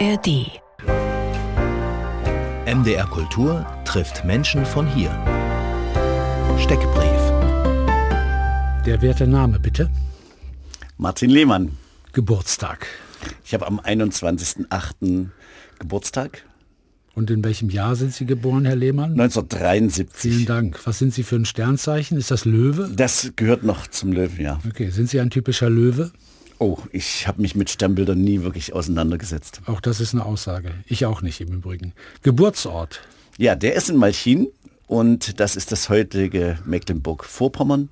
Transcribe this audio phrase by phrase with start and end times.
[0.00, 0.60] ARD.
[2.66, 5.10] MDR Kultur trifft Menschen von hier.
[6.58, 7.20] Steckbrief.
[8.84, 9.90] Der werte Name bitte.
[10.96, 11.76] Martin Lehmann.
[12.12, 12.88] Geburtstag.
[13.44, 15.28] Ich habe am 21.08.
[15.78, 16.44] Geburtstag.
[17.14, 19.12] Und in welchem Jahr sind Sie geboren, Herr Lehmann?
[19.12, 20.32] 1973.
[20.32, 20.80] Vielen Dank.
[20.86, 22.18] Was sind Sie für ein Sternzeichen?
[22.18, 22.90] Ist das Löwe?
[22.92, 24.58] Das gehört noch zum Löwen, ja.
[24.68, 26.10] Okay, sind Sie ein typischer Löwe?
[26.58, 29.60] Oh, ich habe mich mit Sternbildern nie wirklich auseinandergesetzt.
[29.66, 30.72] Auch das ist eine Aussage.
[30.86, 31.92] Ich auch nicht im Übrigen.
[32.22, 33.00] Geburtsort.
[33.36, 34.48] Ja, der ist in Malchin
[34.86, 37.88] und das ist das heutige Mecklenburg-Vorpommern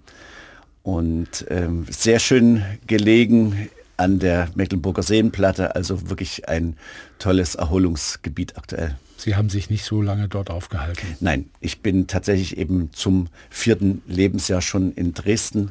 [0.82, 6.76] und ähm, sehr schön gelegen an der Mecklenburger Seenplatte, also wirklich ein
[7.18, 8.96] tolles Erholungsgebiet aktuell.
[9.16, 11.06] Sie haben sich nicht so lange dort aufgehalten.
[11.20, 15.70] Nein, ich bin tatsächlich eben zum vierten Lebensjahr schon in Dresden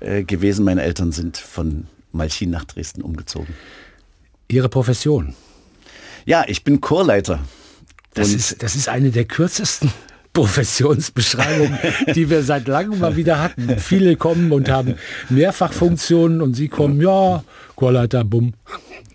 [0.00, 0.66] äh, gewesen.
[0.66, 3.54] Meine Eltern sind von Malchin nach Dresden umgezogen.
[4.48, 5.34] Ihre Profession?
[6.26, 7.40] Ja, ich bin Chorleiter.
[8.14, 9.92] Das, ist, das ist eine der kürzesten
[10.32, 11.78] Professionsbeschreibungen,
[12.14, 13.78] die wir seit langem mal wieder hatten.
[13.78, 14.96] Viele kommen und haben
[15.28, 17.42] Mehrfachfunktionen und Sie kommen, ja,
[17.76, 18.54] Chorleiter, bumm.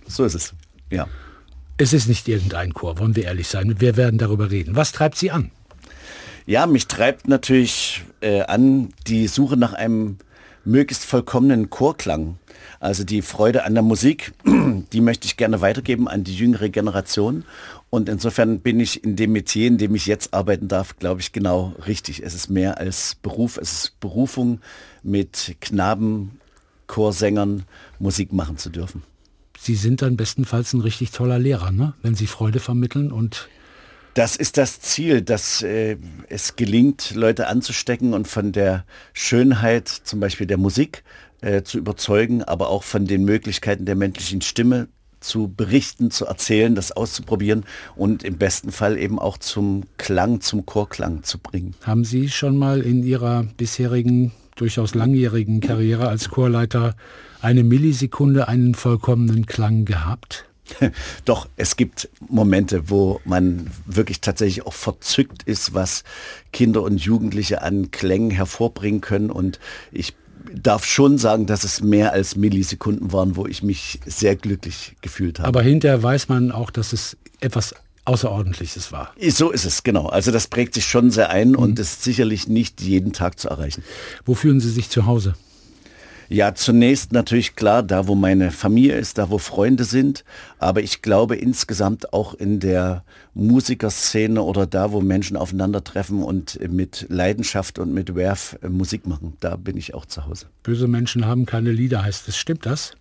[0.08, 0.54] So ist es,
[0.90, 1.08] ja.
[1.78, 3.76] Es ist nicht irgendein Chor, wollen wir ehrlich sein.
[3.80, 4.76] Wir werden darüber reden.
[4.76, 5.52] Was treibt Sie an?
[6.46, 10.18] Ja, mich treibt natürlich äh, an die Suche nach einem
[10.64, 12.38] möglichst vollkommenen Chorklang.
[12.86, 17.44] Also die Freude an der Musik, die möchte ich gerne weitergeben an die jüngere Generation.
[17.90, 21.32] Und insofern bin ich in dem Metier, in dem ich jetzt arbeiten darf, glaube ich,
[21.32, 22.22] genau richtig.
[22.22, 24.60] Es ist mehr als Beruf, es ist Berufung,
[25.02, 26.40] mit Knaben,
[26.86, 27.64] Chorsängern
[27.98, 29.02] Musik machen zu dürfen.
[29.58, 31.96] Sie sind dann bestenfalls ein richtig toller Lehrer, ne?
[32.04, 33.50] wenn Sie Freude vermitteln und
[34.16, 35.98] das ist das Ziel, dass äh,
[36.30, 41.04] es gelingt, Leute anzustecken und von der Schönheit zum Beispiel der Musik
[41.46, 44.88] äh, zu überzeugen, aber auch von den Möglichkeiten der menschlichen Stimme
[45.20, 47.66] zu berichten, zu erzählen, das auszuprobieren
[47.96, 51.76] und im besten Fall eben auch zum Klang, zum Chorklang zu bringen.
[51.84, 56.96] Haben Sie schon mal in Ihrer bisherigen, durchaus langjährigen Karriere als Chorleiter
[57.42, 60.46] eine Millisekunde einen vollkommenen Klang gehabt?
[61.26, 66.04] Doch, es gibt Momente, wo man wirklich tatsächlich auch verzückt ist, was
[66.52, 69.30] Kinder und Jugendliche an Klängen hervorbringen können.
[69.30, 69.60] Und
[69.92, 70.16] ich
[70.62, 75.40] darf schon sagen, dass es mehr als Millisekunden waren, wo ich mich sehr glücklich gefühlt
[75.40, 75.48] habe.
[75.48, 79.14] Aber hinterher weiß man auch, dass es etwas Außerordentliches war.
[79.30, 80.08] So ist es, genau.
[80.08, 81.56] Also das prägt sich schon sehr ein mhm.
[81.56, 83.84] und ist sicherlich nicht jeden Tag zu erreichen.
[84.26, 85.34] Wo fühlen Sie sich zu Hause?
[86.30, 90.24] Ja, zunächst natürlich klar, da wo meine Familie ist, da wo Freunde sind,
[90.58, 93.04] aber ich glaube insgesamt auch in der
[93.34, 99.34] Musikerszene oder da, wo Menschen aufeinandertreffen und mit Leidenschaft und mit Werf äh, Musik machen,
[99.40, 100.48] da bin ich auch zu Hause.
[100.64, 102.38] Böse Menschen haben keine Lieder, heißt es.
[102.38, 102.94] Stimmt das?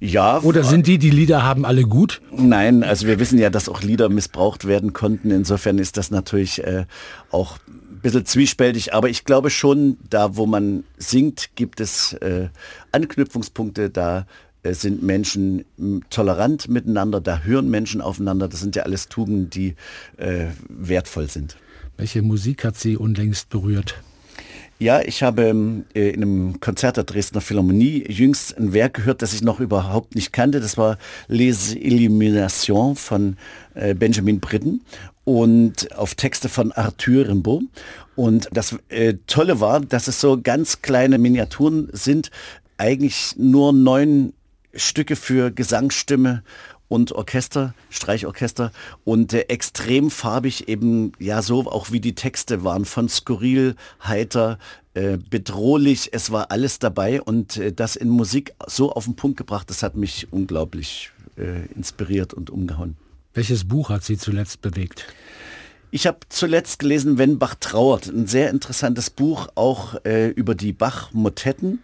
[0.00, 0.40] Ja.
[0.40, 2.20] Oder sind die, die Lieder haben, alle gut?
[2.30, 5.30] Nein, also wir wissen ja, dass auch Lieder missbraucht werden konnten.
[5.30, 6.84] Insofern ist das natürlich äh,
[7.30, 7.58] auch
[8.02, 12.48] bisschen zwiespältig, aber ich glaube schon, da wo man singt, gibt es äh,
[12.92, 14.26] Anknüpfungspunkte, da
[14.62, 15.64] äh, sind Menschen
[16.10, 18.48] tolerant miteinander, da hören Menschen aufeinander.
[18.48, 19.74] Das sind ja alles Tugenden, die
[20.16, 21.56] äh, wertvoll sind.
[21.96, 24.00] Welche Musik hat Sie unlängst berührt?
[24.80, 29.22] Ja, ich habe ähm, äh, in einem Konzert der Dresdner Philharmonie jüngst ein Werk gehört,
[29.22, 30.60] das ich noch überhaupt nicht kannte.
[30.60, 33.36] Das war Les Illuminations von
[33.74, 34.82] äh, Benjamin Britten
[35.24, 37.64] und auf Texte von Arthur Rimbaud.
[38.14, 42.30] Und das äh, Tolle war, dass es so ganz kleine Miniaturen sind,
[42.76, 44.32] eigentlich nur neun
[44.74, 46.44] Stücke für Gesangsstimme
[46.88, 48.72] und Orchester, Streichorchester
[49.04, 54.58] und äh, extrem farbig eben, ja so auch wie die Texte waren, von skurril, heiter,
[54.94, 59.36] äh, bedrohlich, es war alles dabei und äh, das in Musik so auf den Punkt
[59.36, 62.96] gebracht, das hat mich unglaublich äh, inspiriert und umgehauen.
[63.34, 65.06] Welches Buch hat Sie zuletzt bewegt?
[65.90, 70.72] Ich habe zuletzt gelesen, Wenn Bach trauert, ein sehr interessantes Buch, auch äh, über die
[70.72, 71.78] Bach-Motetten,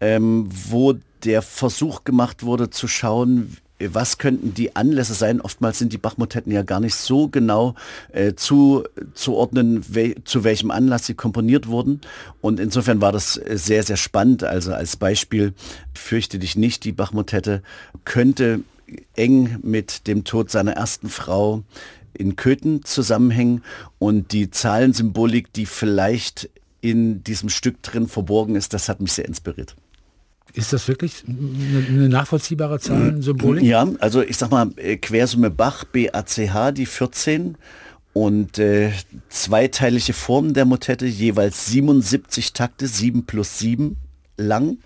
[0.00, 5.40] ähm, wo der Versuch gemacht wurde zu schauen, was könnten die Anlässe sein?
[5.40, 7.74] Oftmals sind die Bachmotetten ja gar nicht so genau
[8.12, 8.84] äh, zu,
[9.14, 12.00] zuordnen, we zu welchem Anlass sie komponiert wurden.
[12.40, 14.44] Und insofern war das äh, sehr, sehr spannend.
[14.44, 15.52] Also als Beispiel,
[15.94, 17.62] fürchte dich nicht, die Bachmotette
[18.04, 18.60] könnte
[19.14, 21.62] eng mit dem Tod seiner ersten Frau
[22.14, 23.62] in Köthen zusammenhängen
[23.98, 26.48] und die Zahlensymbolik, die vielleicht
[26.80, 29.76] in diesem Stück drin verborgen ist, das hat mich sehr inspiriert.
[30.52, 33.64] Ist das wirklich eine nachvollziehbare Zahlensymbolik?
[33.64, 37.56] Ja, also ich sag mal, äh, Quersumme Bach, BACH, die 14
[38.12, 38.92] und äh,
[39.28, 43.96] zweiteilige Formen der Motette, jeweils 77 Takte, 7 plus 7
[44.38, 44.78] lang.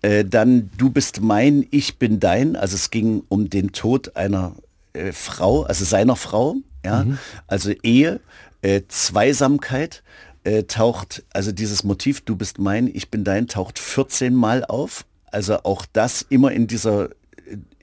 [0.00, 2.56] Äh, dann Du bist mein, ich bin dein.
[2.56, 4.54] Also es ging um den Tod einer
[4.94, 7.18] äh, Frau, also seiner Frau, ja, mhm.
[7.46, 8.20] also Ehe,
[8.62, 10.02] äh, Zweisamkeit,
[10.44, 15.04] äh, taucht, also dieses Motiv, du bist mein, ich bin dein, taucht 14 Mal auf.
[15.30, 17.08] Also auch das immer in dieser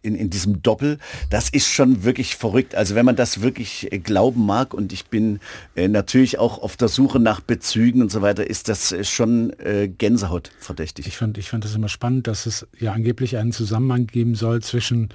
[0.02, 0.98] in, in diesem Doppel,
[1.30, 2.76] das ist schon wirklich verrückt.
[2.76, 5.40] Also wenn man das wirklich äh, glauben mag und ich bin
[5.76, 9.52] äh, natürlich auch auf der Suche nach Bezügen und so weiter, ist das äh, schon
[9.60, 11.08] äh, Gänsehaut verdächtig.
[11.08, 14.62] Ich fand, ich fand das immer spannend, dass es ja angeblich einen Zusammenhang geben soll
[14.62, 15.10] zwischen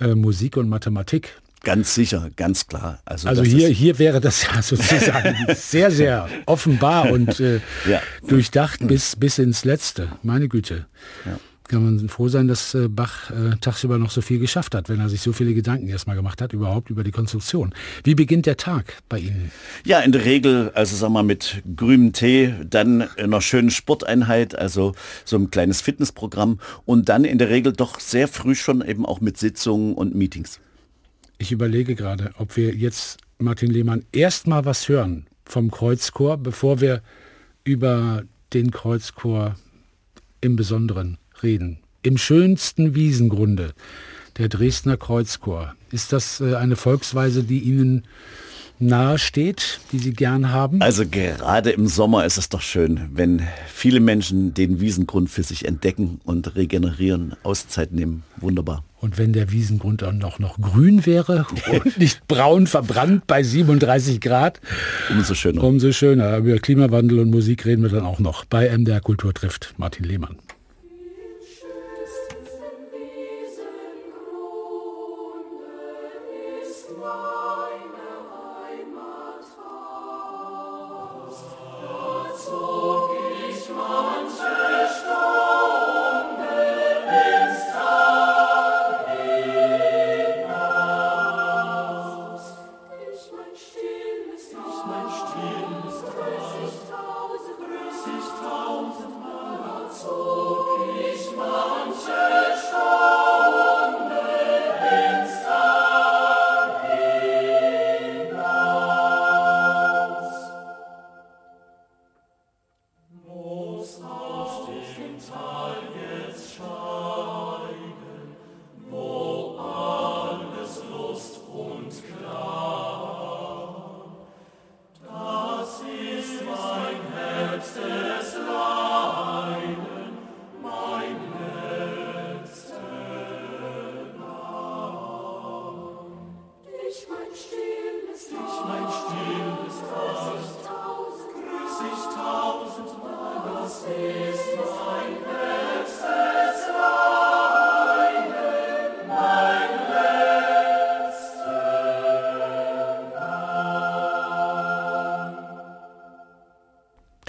[0.00, 1.40] äh, Musik und Mathematik.
[1.66, 3.00] Ganz sicher, ganz klar.
[3.04, 7.58] Also, also hier, hier wäre das ja sozusagen sehr, sehr offenbar und äh,
[7.90, 8.00] ja.
[8.28, 10.12] durchdacht bis, bis ins Letzte.
[10.22, 10.86] Meine Güte.
[11.24, 11.40] Ja.
[11.66, 15.00] Kann man froh sein, dass äh, Bach äh, tagsüber noch so viel geschafft hat, wenn
[15.00, 17.74] er sich so viele Gedanken erstmal gemacht hat, überhaupt über die Konstruktion.
[18.04, 19.50] Wie beginnt der Tag bei Ihnen?
[19.84, 24.94] Ja, in der Regel, also sagen wir mit grünem Tee, dann einer schönen Sporteinheit, also
[25.24, 29.20] so ein kleines Fitnessprogramm und dann in der Regel doch sehr früh schon eben auch
[29.20, 30.60] mit Sitzungen und Meetings.
[31.38, 37.02] Ich überlege gerade, ob wir jetzt, Martin Lehmann, erstmal was hören vom Kreuzchor, bevor wir
[37.64, 39.56] über den Kreuzchor
[40.40, 41.78] im Besonderen reden.
[42.02, 43.74] Im schönsten Wiesengrunde,
[44.38, 45.74] der Dresdner Kreuzchor.
[45.90, 48.06] Ist das äh, eine Volksweise, die Ihnen
[48.78, 50.82] nahe steht, die Sie gern haben?
[50.82, 55.66] Also gerade im Sommer ist es doch schön, wenn viele Menschen den Wiesengrund für sich
[55.66, 58.22] entdecken und regenerieren, Auszeit nehmen.
[58.38, 58.84] Wunderbar.
[58.98, 64.20] Und wenn der Wiesengrund dann noch, noch grün wäre und nicht braun verbrannt bei 37
[64.20, 64.60] Grad,
[65.10, 65.62] umso schöner.
[65.62, 66.38] Umso schöner.
[66.38, 70.36] Über Klimawandel und Musik reden wir dann auch noch bei MDR Kultur trifft Martin Lehmann.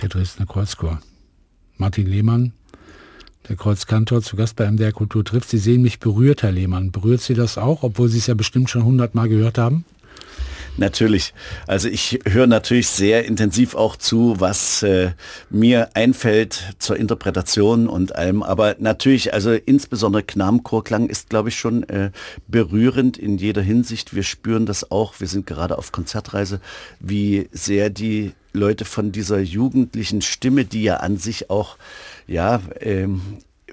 [0.08, 1.00] Dresdner Kreuzchor.
[1.78, 2.54] Martin Lehmann,
[3.48, 5.50] der Kreuzkantor, zu Gast bei MDR Kultur trifft.
[5.50, 6.92] Sie sehen mich berührt, Herr Lehmann.
[6.92, 9.86] Berührt Sie das auch, obwohl Sie es ja bestimmt schon hundertmal gehört haben?
[10.78, 11.34] Natürlich.
[11.66, 15.12] Also ich höre natürlich sehr intensiv auch zu, was äh,
[15.50, 18.44] mir einfällt zur Interpretation und allem.
[18.44, 22.12] Aber natürlich, also insbesondere Knabenchorklang ist, glaube ich, schon äh,
[22.48, 24.14] berührend in jeder Hinsicht.
[24.14, 25.20] Wir spüren das auch.
[25.20, 26.62] Wir sind gerade auf Konzertreise,
[27.00, 31.78] wie sehr die Leute von dieser jugendlichen Stimme, die ja an sich auch,
[32.28, 33.22] ja, ähm,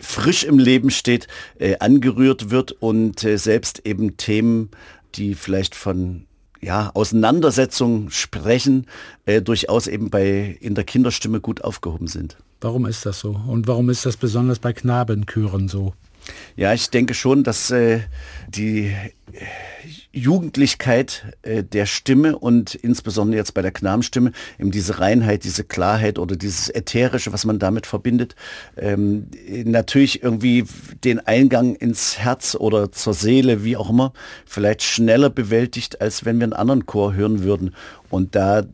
[0.00, 1.28] frisch im Leben steht,
[1.59, 4.71] äh, angerührt wird und äh, selbst eben Themen,
[5.14, 6.26] die vielleicht von
[6.64, 8.87] ja, Auseinandersetzungen sprechen,
[9.26, 12.38] äh, durchaus eben bei in der Kinderstimme gut aufgehoben sind.
[12.61, 13.38] Warum ist das so?
[13.47, 15.92] Und warum ist das besonders bei Knabenchören so?
[16.56, 18.00] Ja, ich denke schon, dass äh,
[18.49, 18.94] die
[20.14, 26.18] Jugendlichkeit äh, der Stimme und insbesondere jetzt bei der Knabenstimme eben diese Reinheit, diese Klarheit
[26.18, 28.37] oder dieses Ätherische, was man damit verbindet,
[28.76, 29.26] ähm,
[29.64, 30.64] natürlich irgendwie
[31.02, 34.12] den Eingang ins Herz oder zur Seele, wie auch immer,
[34.47, 37.75] vielleicht schneller bewältigt, als wenn wir einen anderen Chor hören würden.
[38.09, 38.64] Und da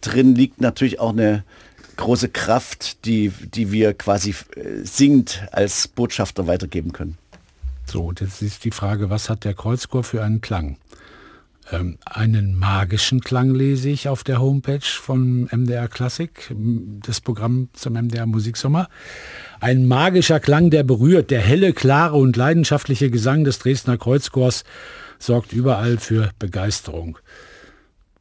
[0.00, 1.44] drin liegt natürlich auch eine
[1.96, 7.18] große Kraft, die, die wir quasi äh, singend als Botschafter weitergeben können.
[7.92, 10.78] So, und jetzt ist die Frage, was hat der Kreuzchor für einen Klang?
[11.70, 16.54] Ähm, einen magischen Klang lese ich auf der Homepage von MDR Klassik,
[17.02, 18.88] das Programm zum MDR Musiksommer.
[19.60, 21.30] Ein magischer Klang, der berührt.
[21.30, 24.64] Der helle, klare und leidenschaftliche Gesang des Dresdner Kreuzchors
[25.18, 27.18] sorgt überall für Begeisterung.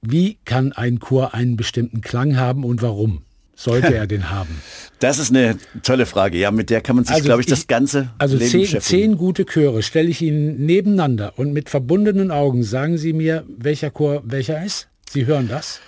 [0.02, 3.24] Wie kann ein Chor einen bestimmten Klang haben und warum?
[3.62, 4.62] Sollte er den haben?
[5.00, 6.38] Das ist eine tolle Frage.
[6.38, 9.18] Ja, mit der kann man sich, also glaube ich, das ganze Also Leben zehn, zehn
[9.18, 14.22] gute Chöre stelle ich Ihnen nebeneinander und mit verbundenen Augen sagen Sie mir, welcher Chor
[14.26, 14.90] welcher ist?
[15.10, 15.80] Sie hören das?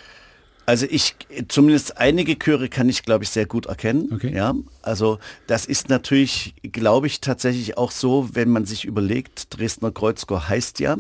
[0.66, 1.16] Also ich,
[1.48, 4.10] zumindest einige Chöre kann ich, glaube ich, sehr gut erkennen.
[4.14, 4.34] Okay.
[4.34, 9.92] Ja, also das ist natürlich, glaube ich, tatsächlich auch so, wenn man sich überlegt, Dresdner
[9.92, 10.98] Kreuzchor heißt ja,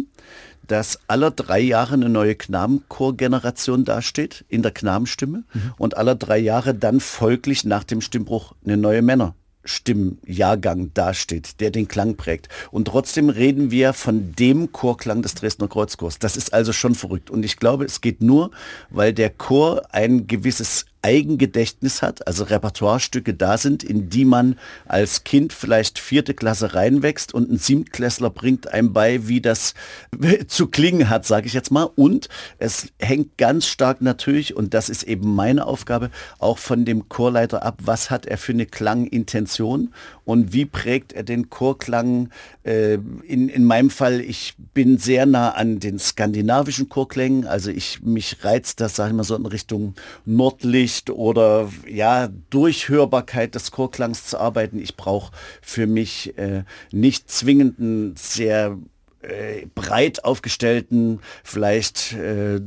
[0.67, 5.73] dass alle drei Jahre eine neue Knabenchorgeneration dasteht in der Knabenstimme mhm.
[5.77, 9.35] und alle drei Jahre dann folglich nach dem Stimmbruch eine neue Männer.
[9.65, 12.49] Stimmjahrgang dasteht, der den Klang prägt.
[12.71, 16.19] Und trotzdem reden wir von dem Chorklang des Dresdner Kreuzchors.
[16.19, 17.29] Das ist also schon verrückt.
[17.29, 18.51] Und ich glaube, es geht nur,
[18.89, 25.23] weil der Chor ein gewisses Eigengedächtnis hat, also Repertoirestücke da sind, in die man als
[25.25, 29.73] Kind vielleicht vierte Klasse reinwächst und ein Siebtklässler bringt einem bei, wie das
[30.47, 31.89] zu klingen hat, sage ich jetzt mal.
[31.95, 37.09] Und es hängt ganz stark natürlich, und das ist eben meine Aufgabe, auch von dem
[37.09, 39.93] Chorleiter ab, was hat er für eine Klangintention
[40.23, 42.29] und wie prägt er den Chorklang.
[42.63, 42.93] Äh,
[43.27, 48.43] in, in meinem Fall, ich bin sehr nah an den skandinavischen Chorklängen, also ich mich
[48.45, 49.95] reizt das, sage ich mal so in Richtung
[50.25, 54.79] Nordlicht, Licht oder ja, Durchhörbarkeit des Chorklangs zu arbeiten.
[54.79, 55.31] Ich brauche
[55.61, 58.77] für mich äh, nicht zwingend einen sehr
[59.21, 62.61] äh, breit aufgestellten, vielleicht äh,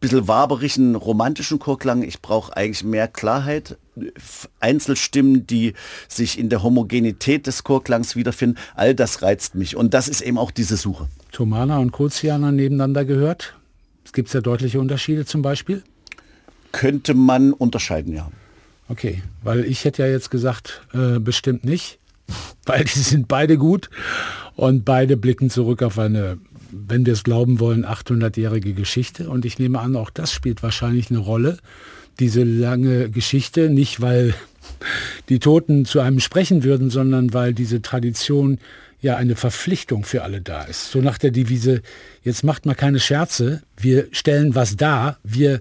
[0.00, 2.02] bisschen waberischen, romantischen Chorklang.
[2.02, 3.78] Ich brauche eigentlich mehr Klarheit,
[4.60, 5.72] Einzelstimmen, die
[6.08, 8.58] sich in der Homogenität des Chorklangs wiederfinden.
[8.74, 11.08] All das reizt mich und das ist eben auch diese Suche.
[11.32, 13.56] Tomana und Koziana nebeneinander gehört.
[14.04, 15.82] Es gibt ja deutliche Unterschiede zum Beispiel
[16.74, 18.30] könnte man unterscheiden, ja.
[18.88, 21.98] Okay, weil ich hätte ja jetzt gesagt, äh, bestimmt nicht,
[22.66, 23.88] weil die sind beide gut
[24.56, 26.36] und beide blicken zurück auf eine,
[26.70, 29.30] wenn wir es glauben wollen, 800-jährige Geschichte.
[29.30, 31.58] Und ich nehme an, auch das spielt wahrscheinlich eine Rolle,
[32.18, 34.34] diese lange Geschichte, nicht weil
[35.28, 38.58] die Toten zu einem sprechen würden, sondern weil diese Tradition
[39.00, 40.90] ja eine Verpflichtung für alle da ist.
[40.90, 41.82] So nach der Devise,
[42.22, 45.60] jetzt macht mal keine Scherze, wir stellen was dar, wir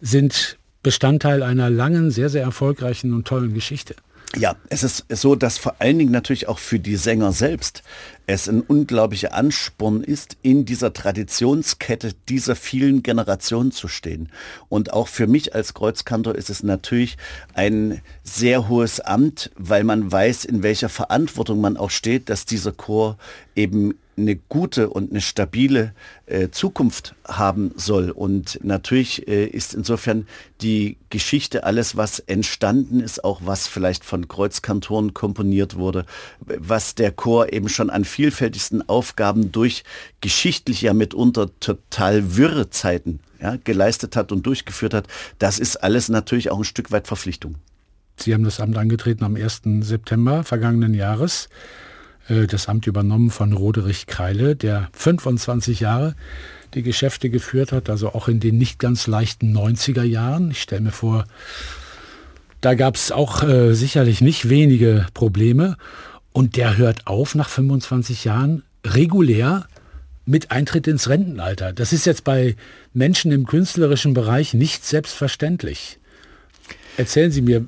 [0.00, 3.96] sind Bestandteil einer langen, sehr, sehr erfolgreichen und tollen Geschichte.
[4.36, 7.82] Ja, es ist so, dass vor allen Dingen natürlich auch für die Sänger selbst
[8.26, 14.30] es ein unglaublicher Ansporn ist, in dieser Traditionskette dieser vielen Generationen zu stehen.
[14.68, 17.16] Und auch für mich als Kreuzkantor ist es natürlich
[17.54, 22.72] ein sehr hohes Amt, weil man weiß, in welcher Verantwortung man auch steht, dass dieser
[22.72, 23.16] Chor
[23.56, 25.92] eben eine gute und eine stabile
[26.26, 28.10] äh, Zukunft haben soll.
[28.10, 30.26] Und natürlich äh, ist insofern
[30.60, 36.04] die Geschichte alles, was entstanden ist, auch was vielleicht von Kreuzkantoren komponiert wurde,
[36.40, 39.84] was der Chor eben schon an vielfältigsten Aufgaben durch
[40.20, 45.06] geschichtlich ja mitunter total wirre Zeiten ja, geleistet hat und durchgeführt hat,
[45.38, 47.56] das ist alles natürlich auch ein Stück weit Verpflichtung.
[48.16, 49.62] Sie haben das Amt angetreten am 1.
[49.80, 51.48] September vergangenen Jahres.
[52.28, 56.14] Äh, das Amt übernommen von Roderich Kreile, der 25 Jahre
[56.74, 60.50] die Geschäfte geführt hat, also auch in den nicht ganz leichten 90er Jahren.
[60.50, 61.24] Ich stelle mir vor,
[62.60, 65.76] da gab es auch äh, sicherlich nicht wenige Probleme.
[66.32, 69.66] Und der hört auf nach 25 Jahren regulär
[70.26, 71.72] mit Eintritt ins Rentenalter.
[71.72, 72.54] Das ist jetzt bei
[72.92, 75.97] Menschen im künstlerischen Bereich nicht selbstverständlich.
[76.98, 77.64] Erzählen Sie mir,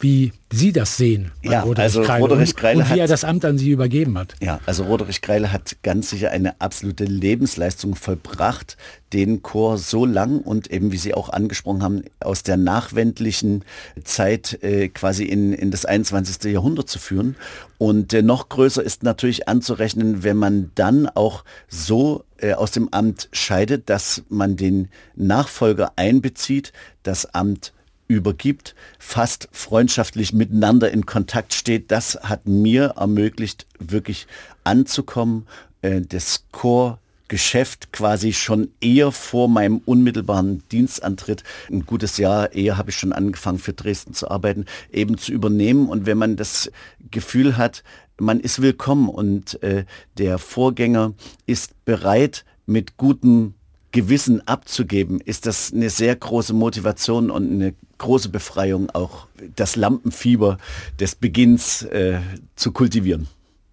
[0.00, 1.30] wie Sie das sehen.
[1.42, 4.18] Ja, Roderich also Kreile Roderich Kreile und, und wie er das Amt an Sie übergeben
[4.18, 4.34] hat.
[4.40, 8.76] Ja, also Roderich Kreile hat ganz sicher eine absolute Lebensleistung vollbracht,
[9.12, 13.64] den Chor so lang und eben, wie Sie auch angesprochen haben, aus der nachwendlichen
[14.02, 16.52] Zeit äh, quasi in, in das 21.
[16.52, 17.36] Jahrhundert zu führen.
[17.78, 22.92] Und äh, noch größer ist natürlich anzurechnen, wenn man dann auch so äh, aus dem
[22.92, 26.72] Amt scheidet, dass man den Nachfolger einbezieht,
[27.04, 27.72] das Amt
[28.08, 34.26] übergibt, fast freundschaftlich miteinander in Kontakt steht, das hat mir ermöglicht, wirklich
[34.64, 35.46] anzukommen,
[35.82, 42.90] äh, das Chorgeschäft quasi schon eher vor meinem unmittelbaren Dienstantritt, ein gutes Jahr eher habe
[42.90, 45.88] ich schon angefangen für Dresden zu arbeiten, eben zu übernehmen.
[45.88, 46.70] Und wenn man das
[47.10, 47.82] Gefühl hat,
[48.18, 49.84] man ist willkommen und äh,
[50.16, 51.12] der Vorgänger
[51.46, 53.54] ist bereit, mit gutem
[53.96, 59.26] Gewissen abzugeben, ist das eine sehr große Motivation und eine große Befreiung, auch
[59.56, 60.58] das Lampenfieber
[61.00, 62.18] des Beginns äh,
[62.56, 63.26] zu kultivieren.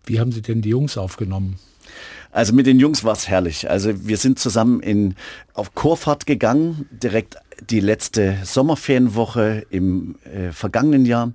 [0.06, 1.60] Wie haben Sie denn die Jungs aufgenommen?
[2.32, 3.70] Also mit den Jungs war es herrlich.
[3.70, 5.16] Also wir sind zusammen in,
[5.54, 7.36] auf Chorfahrt gegangen, direkt
[7.70, 11.34] die letzte Sommerferienwoche im äh, vergangenen Jahr.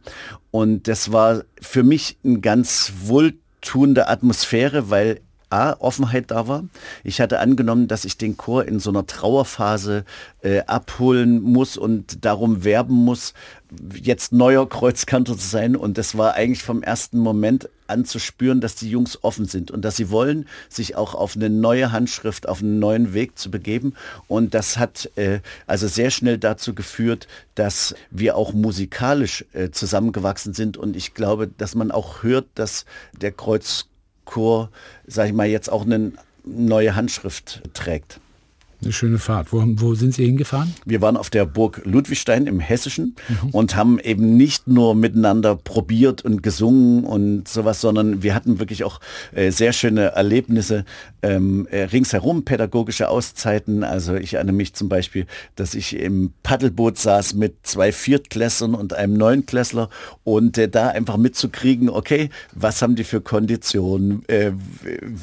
[0.50, 6.64] Und das war für mich eine ganz wohltuende Atmosphäre, weil A, Offenheit da war.
[7.04, 10.04] Ich hatte angenommen, dass ich den Chor in so einer Trauerphase
[10.42, 13.34] äh, abholen muss und darum werben muss,
[14.02, 15.76] jetzt neuer Kreuzkanter zu sein.
[15.76, 19.96] Und das war eigentlich vom ersten Moment anzuspüren, dass die Jungs offen sind und dass
[19.96, 23.94] sie wollen, sich auch auf eine neue Handschrift, auf einen neuen Weg zu begeben.
[24.26, 30.54] Und das hat äh, also sehr schnell dazu geführt, dass wir auch musikalisch äh, zusammengewachsen
[30.54, 30.76] sind.
[30.76, 32.84] Und ich glaube, dass man auch hört, dass
[33.20, 33.32] der
[34.28, 34.70] Kreuzchor,
[35.06, 36.12] sage ich mal, jetzt auch eine
[36.44, 38.20] neue Handschrift trägt.
[38.80, 39.52] Eine schöne Fahrt.
[39.52, 40.72] Wo, wo, sind Sie hingefahren?
[40.84, 43.50] Wir waren auf der Burg Ludwigstein im Hessischen mhm.
[43.50, 48.84] und haben eben nicht nur miteinander probiert und gesungen und sowas, sondern wir hatten wirklich
[48.84, 49.00] auch
[49.34, 50.84] äh, sehr schöne Erlebnisse
[51.22, 53.82] ähm, äh, ringsherum, pädagogische Auszeiten.
[53.82, 58.92] Also ich erinnere mich zum Beispiel, dass ich im Paddelboot saß mit zwei Viertklässlern und
[58.92, 59.90] einem Neunklässler
[60.22, 64.52] und äh, da einfach mitzukriegen, okay, was haben die für Konditionen, äh,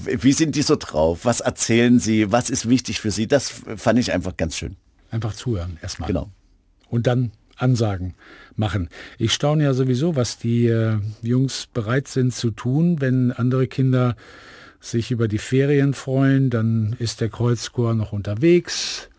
[0.05, 3.81] wie sind die so drauf, was erzählen sie, was ist wichtig für sie, das das
[3.81, 4.75] fand ich einfach ganz schön.
[5.11, 6.07] Einfach zuhören erstmal.
[6.07, 6.29] Genau.
[6.89, 8.15] Und dann Ansagen
[8.55, 8.89] machen.
[9.17, 14.15] Ich staune ja sowieso, was die äh, Jungs bereit sind zu tun, wenn andere Kinder
[14.81, 19.09] sich über die Ferien freuen, dann ist der Kreuzchor noch unterwegs,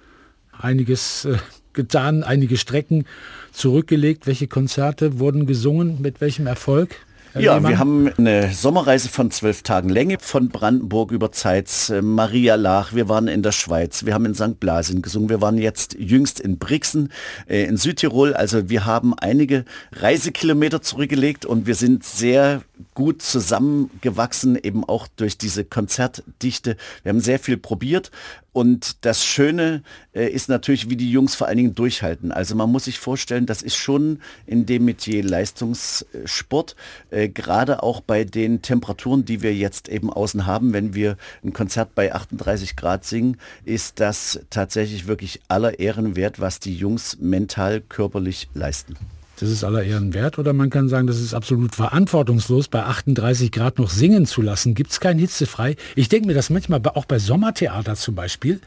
[0.52, 1.38] einiges äh,
[1.72, 3.04] getan, einige Strecken
[3.52, 4.26] zurückgelegt.
[4.26, 6.96] Welche Konzerte wurden gesungen, mit welchem Erfolg?
[7.38, 12.54] Ja, wir haben eine Sommerreise von zwölf Tagen Länge von Brandenburg über Zeitz, äh, Maria
[12.54, 14.58] Lach, wir waren in der Schweiz, wir haben in St.
[14.60, 17.12] Blasien gesungen, wir waren jetzt jüngst in Brixen
[17.48, 18.34] äh, in Südtirol.
[18.34, 22.62] Also wir haben einige Reisekilometer zurückgelegt und wir sind sehr
[22.94, 26.76] gut zusammengewachsen, eben auch durch diese Konzertdichte.
[27.02, 28.10] Wir haben sehr viel probiert
[28.52, 29.82] und das Schöne
[30.14, 32.32] äh, ist natürlich, wie die Jungs vor allen Dingen durchhalten.
[32.32, 36.74] Also man muss sich vorstellen, das ist schon in dem Metier Leistungssport,
[37.10, 41.52] äh, gerade auch bei den Temperaturen, die wir jetzt eben außen haben, wenn wir ein
[41.52, 47.18] Konzert bei 38 Grad singen, ist das tatsächlich wirklich aller Ehren wert, was die Jungs
[47.20, 48.96] mental, körperlich leisten.
[49.38, 50.38] Das ist aller Ehren wert.
[50.38, 54.74] Oder man kann sagen, das ist absolut verantwortungslos, bei 38 Grad noch singen zu lassen.
[54.74, 55.76] Gibt es kein Hitzefrei?
[55.94, 58.60] Ich denke mir das manchmal auch bei Sommertheater zum Beispiel.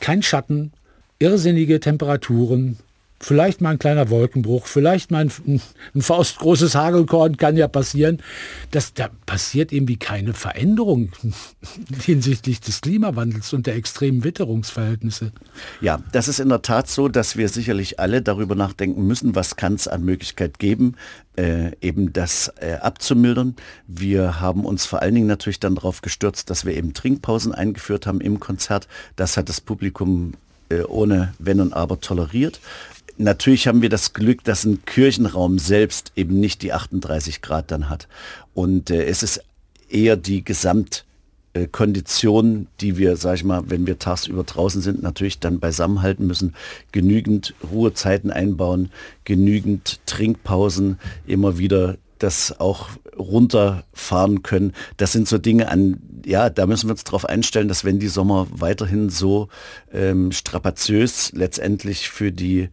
[0.00, 0.72] Kein Schatten,
[1.18, 2.78] irrsinnige Temperaturen,
[3.24, 5.60] vielleicht mal ein kleiner Wolkenbruch, vielleicht mal ein,
[5.94, 8.22] ein faustgroßes Hagelkorn kann ja passieren.
[8.70, 11.12] Das, da passiert irgendwie keine Veränderung
[12.04, 15.32] hinsichtlich des Klimawandels und der extremen Witterungsverhältnisse.
[15.80, 19.56] Ja, das ist in der Tat so, dass wir sicherlich alle darüber nachdenken müssen, was
[19.56, 20.96] kann es an Möglichkeit geben,
[21.36, 23.56] äh, eben das äh, abzumildern.
[23.86, 28.06] Wir haben uns vor allen Dingen natürlich dann darauf gestürzt, dass wir eben Trinkpausen eingeführt
[28.06, 28.86] haben im Konzert.
[29.16, 30.34] Das hat das Publikum
[30.70, 32.60] äh, ohne Wenn und Aber toleriert.
[33.16, 37.88] Natürlich haben wir das Glück, dass ein Kirchenraum selbst eben nicht die 38 Grad dann
[37.88, 38.08] hat.
[38.54, 39.40] Und äh, es ist
[39.88, 45.60] eher die Gesamtkondition, die wir, sag ich mal, wenn wir tagsüber draußen sind, natürlich dann
[45.60, 46.56] beisammen halten müssen.
[46.90, 48.90] Genügend Ruhezeiten einbauen,
[49.24, 54.72] genügend Trinkpausen, immer wieder das auch runterfahren können.
[54.96, 58.08] Das sind so Dinge an, ja, da müssen wir uns darauf einstellen, dass wenn die
[58.08, 59.48] Sommer weiterhin so
[59.92, 62.70] ähm, strapaziös letztendlich für die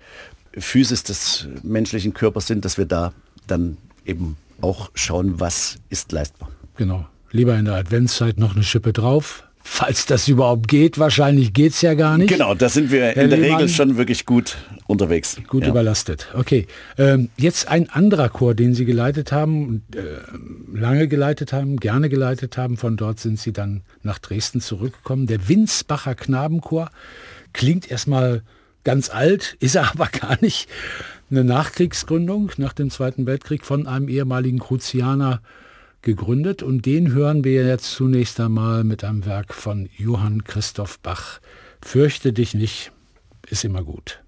[0.57, 3.13] Physis des menschlichen Körpers sind, dass wir da
[3.47, 6.49] dann eben auch schauen, was ist leistbar.
[6.77, 7.05] Genau.
[7.31, 10.99] Lieber in der Adventszeit noch eine Schippe drauf, falls das überhaupt geht.
[10.99, 12.29] Wahrscheinlich geht es ja gar nicht.
[12.29, 15.37] Genau, da sind wir Herr in der Lehmann, Regel schon wirklich gut unterwegs.
[15.47, 15.69] Gut ja.
[15.69, 16.27] überlastet.
[16.33, 16.67] Okay.
[16.97, 22.57] Ähm, jetzt ein anderer Chor, den Sie geleitet haben, äh, lange geleitet haben, gerne geleitet
[22.57, 22.75] haben.
[22.75, 25.27] Von dort sind Sie dann nach Dresden zurückgekommen.
[25.27, 26.89] Der Winsbacher Knabenchor
[27.53, 28.43] klingt erstmal
[28.83, 30.67] ganz alt, ist er aber gar nicht.
[31.29, 35.41] Eine Nachkriegsgründung nach dem Zweiten Weltkrieg von einem ehemaligen Kruzianer
[36.01, 41.39] gegründet und den hören wir jetzt zunächst einmal mit einem Werk von Johann Christoph Bach.
[41.81, 42.91] Fürchte dich nicht,
[43.49, 44.21] ist immer gut.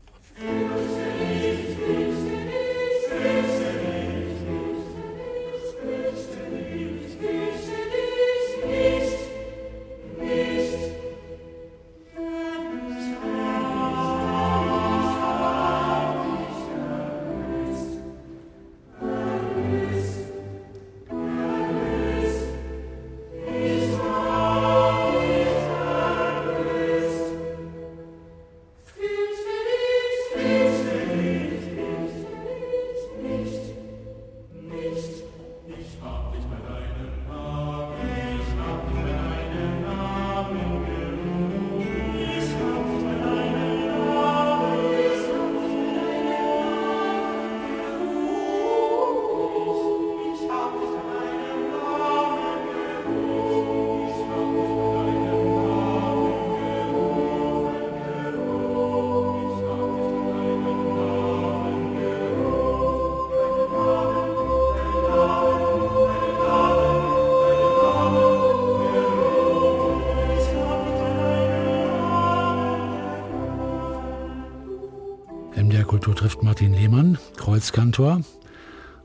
[76.04, 78.24] Kultur trifft Martin Lehmann, Kreuzkantor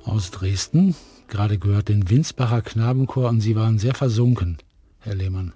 [0.02, 0.96] aus Dresden.
[1.28, 4.58] Gerade gehört den Winsbacher Knabenchor und Sie waren sehr versunken,
[4.98, 5.52] Herr Lehmann.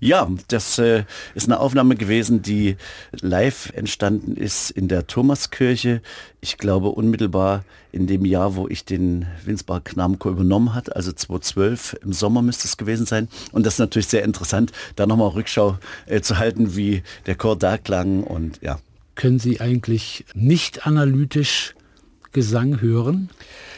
[0.00, 1.04] Ja, das äh,
[1.34, 2.78] ist eine Aufnahme gewesen, die
[3.20, 6.00] live entstanden ist in der Thomaskirche.
[6.40, 11.98] Ich glaube unmittelbar in dem Jahr, wo ich den Winsbacher Knabenchor übernommen hat, also 2012
[12.02, 13.28] im Sommer müsste es gewesen sein.
[13.52, 17.58] Und das ist natürlich sehr interessant, da nochmal Rückschau äh, zu halten, wie der Chor
[17.58, 18.78] da klang und ja.
[19.22, 21.76] Können Sie eigentlich nicht analytisch
[22.32, 23.30] Gesang hören?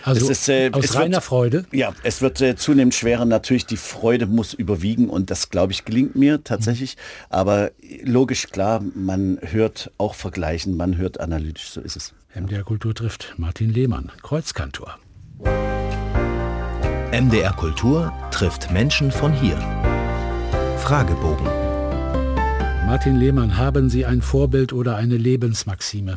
[0.03, 1.67] Also ist, äh, aus reiner wird, Freude?
[1.71, 3.27] Ja, es wird äh, zunehmend schwerer.
[3.27, 6.97] Natürlich, die Freude muss überwiegen und das, glaube ich, gelingt mir tatsächlich.
[6.97, 7.01] Mhm.
[7.29, 7.73] Aber
[8.05, 12.15] logisch, klar, man hört auch vergleichen, man hört analytisch, so ist es.
[12.35, 14.99] MDR Kultur trifft Martin Lehmann, Kreuzkantor.
[17.13, 19.59] MDR Kultur trifft Menschen von hier.
[20.79, 21.64] Fragebogen.
[22.87, 26.17] Martin Lehmann, haben Sie ein Vorbild oder eine Lebensmaxime?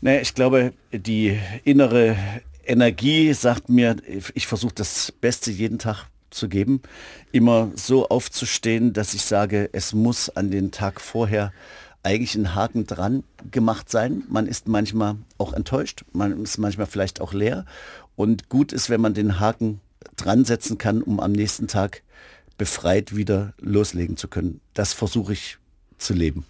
[0.00, 2.16] Naja, ich glaube, die innere
[2.64, 3.96] Energie sagt mir,
[4.34, 6.80] ich versuche das Beste jeden Tag zu geben,
[7.32, 11.52] immer so aufzustehen, dass ich sage, es muss an den Tag vorher
[12.04, 14.22] eigentlich ein Haken dran gemacht sein.
[14.28, 17.66] Man ist manchmal auch enttäuscht, man ist manchmal vielleicht auch leer
[18.14, 19.80] und gut ist, wenn man den Haken
[20.16, 22.02] dran setzen kann, um am nächsten Tag
[22.60, 24.60] befreit wieder loslegen zu können.
[24.74, 25.56] Das versuche ich
[25.96, 26.44] zu leben.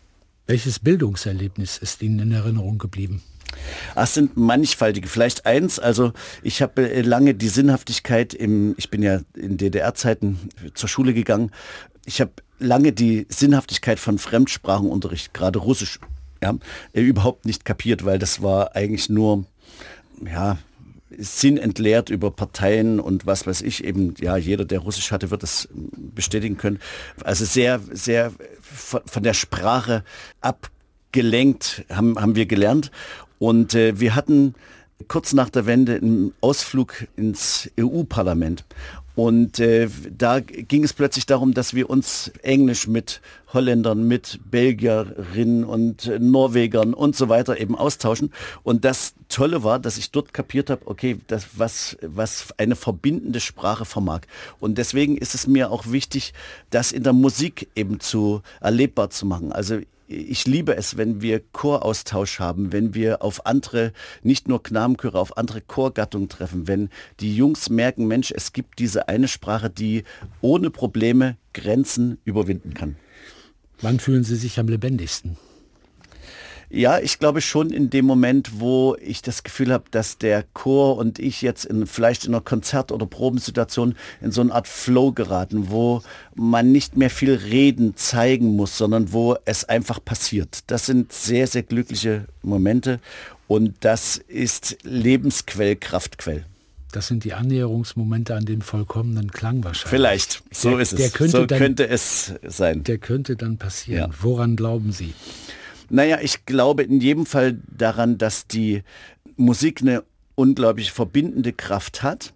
[0.48, 3.22] Welches Bildungserlebnis ist Ihnen in Erinnerung geblieben?
[3.94, 5.06] Es sind mannigfaltige.
[5.06, 10.50] Vielleicht eins, also ich habe äh, lange die Sinnhaftigkeit im, ich bin ja in DDR-Zeiten
[10.74, 11.52] zur Schule gegangen,
[12.04, 16.00] ich habe lange die Sinnhaftigkeit von Fremdsprachenunterricht, gerade Russisch,
[16.42, 16.56] ja,
[16.92, 19.44] äh, überhaupt nicht kapiert, weil das war eigentlich nur,
[20.24, 20.58] ja,
[21.18, 25.42] Sinn entleert über Parteien und was weiß ich eben, ja, jeder, der Russisch hatte, wird
[25.42, 26.78] das bestätigen können.
[27.24, 30.04] Also sehr, sehr von der Sprache
[30.40, 32.90] abgelenkt haben, haben wir gelernt.
[33.38, 34.54] Und äh, wir hatten
[35.08, 38.64] kurz nach der Wende einen Ausflug ins EU-Parlament.
[39.16, 43.20] Und äh, da ging es plötzlich darum, dass wir uns Englisch mit
[43.52, 48.32] Holländern, mit Belgierinnen und äh, Norwegern und so weiter eben austauschen.
[48.62, 53.40] Und das Tolle war, dass ich dort kapiert habe, okay, das, was, was eine verbindende
[53.40, 54.20] Sprache vermag.
[54.60, 56.32] Und deswegen ist es mir auch wichtig,
[56.70, 59.52] das in der Musik eben zu erlebbar zu machen.
[59.52, 63.92] Also ich liebe es, wenn wir Choraustausch haben, wenn wir auf andere,
[64.22, 69.08] nicht nur Knabenchöre, auf andere Chorgattungen treffen, wenn die Jungs merken, Mensch, es gibt diese
[69.08, 70.02] eine Sprache, die
[70.40, 72.96] ohne Probleme Grenzen überwinden kann.
[73.80, 75.36] Wann fühlen Sie sich am lebendigsten?
[76.72, 80.98] Ja, ich glaube schon in dem Moment, wo ich das Gefühl habe, dass der Chor
[80.98, 85.10] und ich jetzt in, vielleicht in einer Konzert- oder Probensituation in so eine Art Flow
[85.10, 86.02] geraten, wo
[86.36, 90.60] man nicht mehr viel reden, zeigen muss, sondern wo es einfach passiert.
[90.68, 93.00] Das sind sehr, sehr glückliche Momente
[93.48, 96.44] und das ist Lebensquell, Kraftquell.
[96.92, 99.90] Das sind die Annäherungsmomente an den vollkommenen Klang wahrscheinlich.
[99.90, 101.12] Vielleicht, so der, ist es.
[101.32, 102.84] So dann, könnte es sein.
[102.84, 104.10] Der könnte dann passieren.
[104.10, 104.16] Ja.
[104.20, 105.14] Woran glauben Sie?
[105.90, 108.82] Naja, ich glaube in jedem Fall daran, dass die
[109.36, 110.04] Musik eine
[110.36, 112.32] unglaublich verbindende Kraft hat.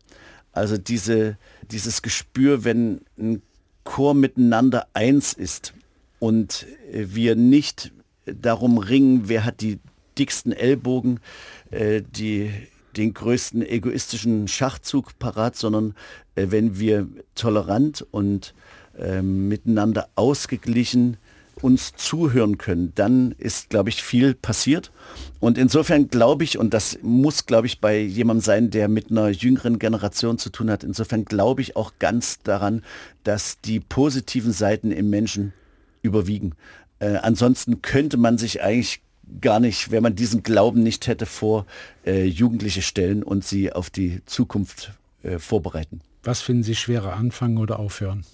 [0.53, 1.39] Also diese,
[1.71, 3.43] dieses Gespür, wenn ein
[3.85, 5.73] Chor miteinander eins ist
[6.19, 7.93] und wir nicht
[8.25, 9.79] darum ringen, wer hat die
[10.19, 11.21] dicksten Ellbogen,
[11.71, 12.51] äh, die,
[12.97, 15.95] den größten egoistischen Schachzug parat, sondern
[16.35, 18.55] äh, wenn wir tolerant und
[18.99, 21.17] äh, miteinander ausgeglichen
[21.65, 24.93] uns zuhören können, dann ist, glaube ich, viel passiert.
[25.41, 29.31] Und insofern glaube ich, und das muss, glaube ich, bei jemandem sein, der mit einer
[29.31, 32.83] jüngeren Generation zu tun hat, insofern glaube ich auch ganz daran,
[33.23, 35.55] dass die positiven Seiten im Menschen
[36.03, 36.53] überwiegen.
[36.99, 39.01] Äh, ansonsten könnte man sich eigentlich
[39.41, 41.65] gar nicht, wenn man diesen Glauben nicht hätte, vor
[42.05, 46.03] äh, Jugendliche stellen und sie auf die Zukunft äh, vorbereiten.
[46.25, 48.25] Was finden Sie schwerer, anfangen oder aufhören?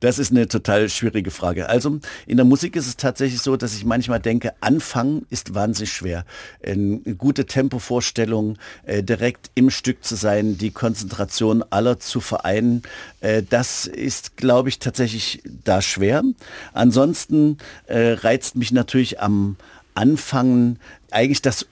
[0.00, 1.68] Das ist eine total schwierige Frage.
[1.68, 5.92] Also in der Musik ist es tatsächlich so, dass ich manchmal denke, anfangen ist wahnsinnig
[5.92, 6.24] schwer.
[6.64, 12.82] Eine gute Tempovorstellung, äh, direkt im Stück zu sein, die Konzentration aller zu vereinen,
[13.20, 16.22] äh, das ist, glaube ich, tatsächlich da schwer.
[16.72, 19.56] Ansonsten äh, reizt mich natürlich am
[19.94, 20.78] Anfangen
[21.10, 21.66] eigentlich das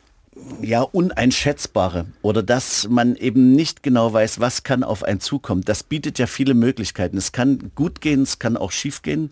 [0.61, 5.63] ja, Uneinschätzbare oder dass man eben nicht genau weiß, was kann auf einen zukommen.
[5.65, 7.17] Das bietet ja viele Möglichkeiten.
[7.17, 9.31] Es kann gut gehen, es kann auch schief gehen.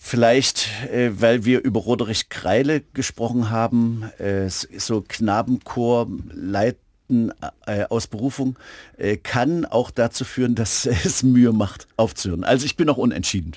[0.00, 7.32] Vielleicht, äh, weil wir über Roderich Kreile gesprochen haben, äh, so Knabenchor leiten
[7.66, 8.58] äh, aus Berufung,
[8.96, 12.44] äh, kann auch dazu führen, dass es Mühe macht, aufzuhören.
[12.44, 13.56] Also ich bin auch unentschieden.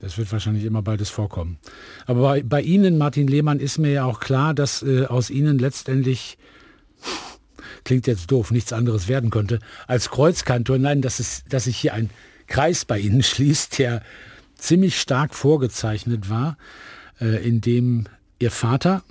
[0.00, 1.58] Das wird wahrscheinlich immer beides vorkommen.
[2.06, 5.58] Aber bei, bei Ihnen, Martin Lehmann, ist mir ja auch klar, dass äh, aus Ihnen
[5.58, 6.38] letztendlich,
[7.84, 10.78] klingt jetzt doof, nichts anderes werden könnte, als Kreuzkantor.
[10.78, 12.10] Nein, dass, es, dass sich hier ein
[12.46, 14.02] Kreis bei Ihnen schließt, der
[14.56, 16.56] ziemlich stark vorgezeichnet war,
[17.20, 18.06] äh, in dem
[18.38, 19.02] Ihr Vater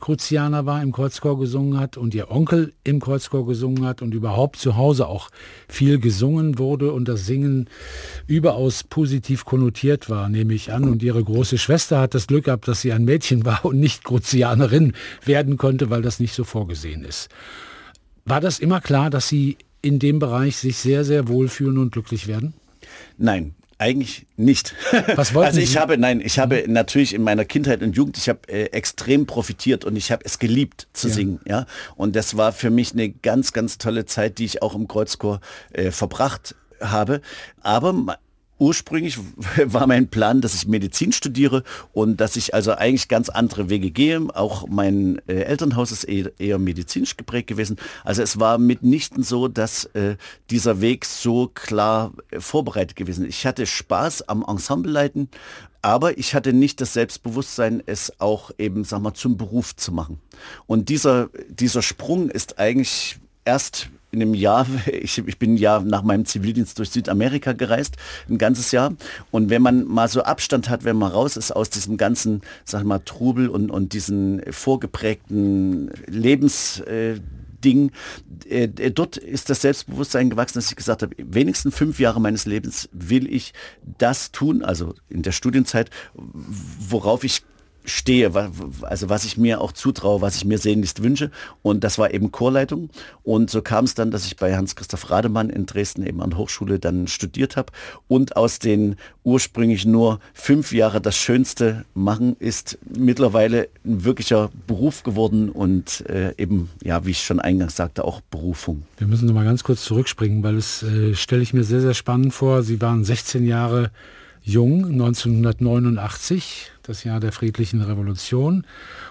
[0.00, 4.56] Kruzianer war, im Kreuzchor gesungen hat und ihr Onkel im Kreuzchor gesungen hat und überhaupt
[4.56, 5.30] zu Hause auch
[5.68, 7.68] viel gesungen wurde und das Singen
[8.26, 10.84] überaus positiv konnotiert war, nehme ich an.
[10.84, 14.04] Und ihre große Schwester hat das Glück gehabt, dass sie ein Mädchen war und nicht
[14.04, 17.28] Kruzianerin werden konnte, weil das nicht so vorgesehen ist.
[18.24, 22.26] War das immer klar, dass Sie in dem Bereich sich sehr, sehr wohlfühlen und glücklich
[22.26, 22.54] werden?
[23.18, 24.74] Nein, eigentlich nicht.
[25.16, 25.78] Was wollten also ich Sie?
[25.78, 29.84] habe, nein, ich habe natürlich in meiner Kindheit und Jugend, ich habe äh, extrem profitiert
[29.84, 31.14] und ich habe es geliebt zu Ja.
[31.14, 31.66] singen, ja.
[31.96, 35.40] Und das war für mich eine ganz, ganz tolle Zeit, die ich auch im Kreuzchor
[35.72, 37.20] äh, verbracht habe.
[37.62, 38.18] Aber
[38.60, 39.18] ursprünglich
[39.64, 43.90] war mein Plan, dass ich Medizin studiere und dass ich also eigentlich ganz andere Wege
[43.90, 44.20] gehe.
[44.34, 47.76] Auch mein äh, Elternhaus ist eher, eher medizinisch geprägt gewesen.
[48.04, 50.16] Also es war mitnichten so, dass äh,
[50.50, 53.26] dieser Weg so klar äh, vorbereitet gewesen.
[53.26, 55.28] Ich hatte Spaß am Ensembleleiten,
[55.82, 60.20] aber ich hatte nicht das Selbstbewusstsein, es auch eben, sag mal, zum Beruf zu machen.
[60.66, 66.02] Und dieser, dieser Sprung ist eigentlich erst in einem Jahr, ich, ich bin Jahr nach
[66.02, 67.96] meinem Zivildienst durch Südamerika gereist,
[68.28, 68.94] ein ganzes Jahr.
[69.30, 72.84] Und wenn man mal so Abstand hat, wenn man raus ist aus diesem ganzen, sag
[72.84, 76.80] mal, Trubel und, und diesen vorgeprägten Lebens...
[76.80, 77.20] Äh,
[77.62, 77.92] Ding.
[78.48, 82.46] Äh, äh, dort ist das Selbstbewusstsein gewachsen, dass ich gesagt habe, wenigstens fünf Jahre meines
[82.46, 83.52] Lebens will ich
[83.98, 87.42] das tun, also in der Studienzeit, worauf ich
[87.84, 88.32] stehe,
[88.82, 91.30] also was ich mir auch zutraue, was ich mir sehnlichst wünsche.
[91.62, 92.90] Und das war eben Chorleitung.
[93.22, 96.38] Und so kam es dann, dass ich bei Hans-Christoph Rademann in Dresden eben an der
[96.38, 97.72] Hochschule dann studiert habe.
[98.08, 105.02] Und aus den ursprünglich nur fünf Jahre das Schönste machen, ist mittlerweile ein wirklicher Beruf
[105.02, 108.82] geworden und äh, eben, ja, wie ich schon eingangs sagte, auch Berufung.
[108.98, 111.94] Wir müssen noch mal ganz kurz zurückspringen, weil es äh, stelle ich mir sehr, sehr
[111.94, 112.62] spannend vor.
[112.62, 113.90] Sie waren 16 Jahre
[114.42, 118.66] jung, 1989, das Jahr der friedlichen Revolution.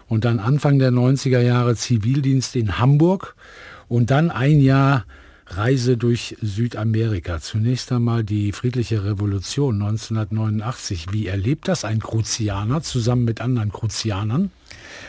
[0.07, 3.35] Und dann Anfang der 90er Jahre Zivildienst in Hamburg.
[3.87, 5.05] Und dann ein Jahr
[5.51, 7.39] Reise durch Südamerika.
[7.39, 11.07] Zunächst einmal die friedliche Revolution 1989.
[11.11, 14.51] Wie erlebt das ein Kruzianer zusammen mit anderen Kruzianern?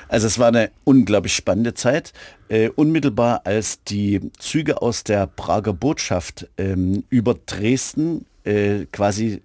[0.09, 2.13] Also es war eine unglaublich spannende Zeit.
[2.49, 9.43] Äh, unmittelbar als die Züge aus der Prager Botschaft ähm, über Dresden äh, quasi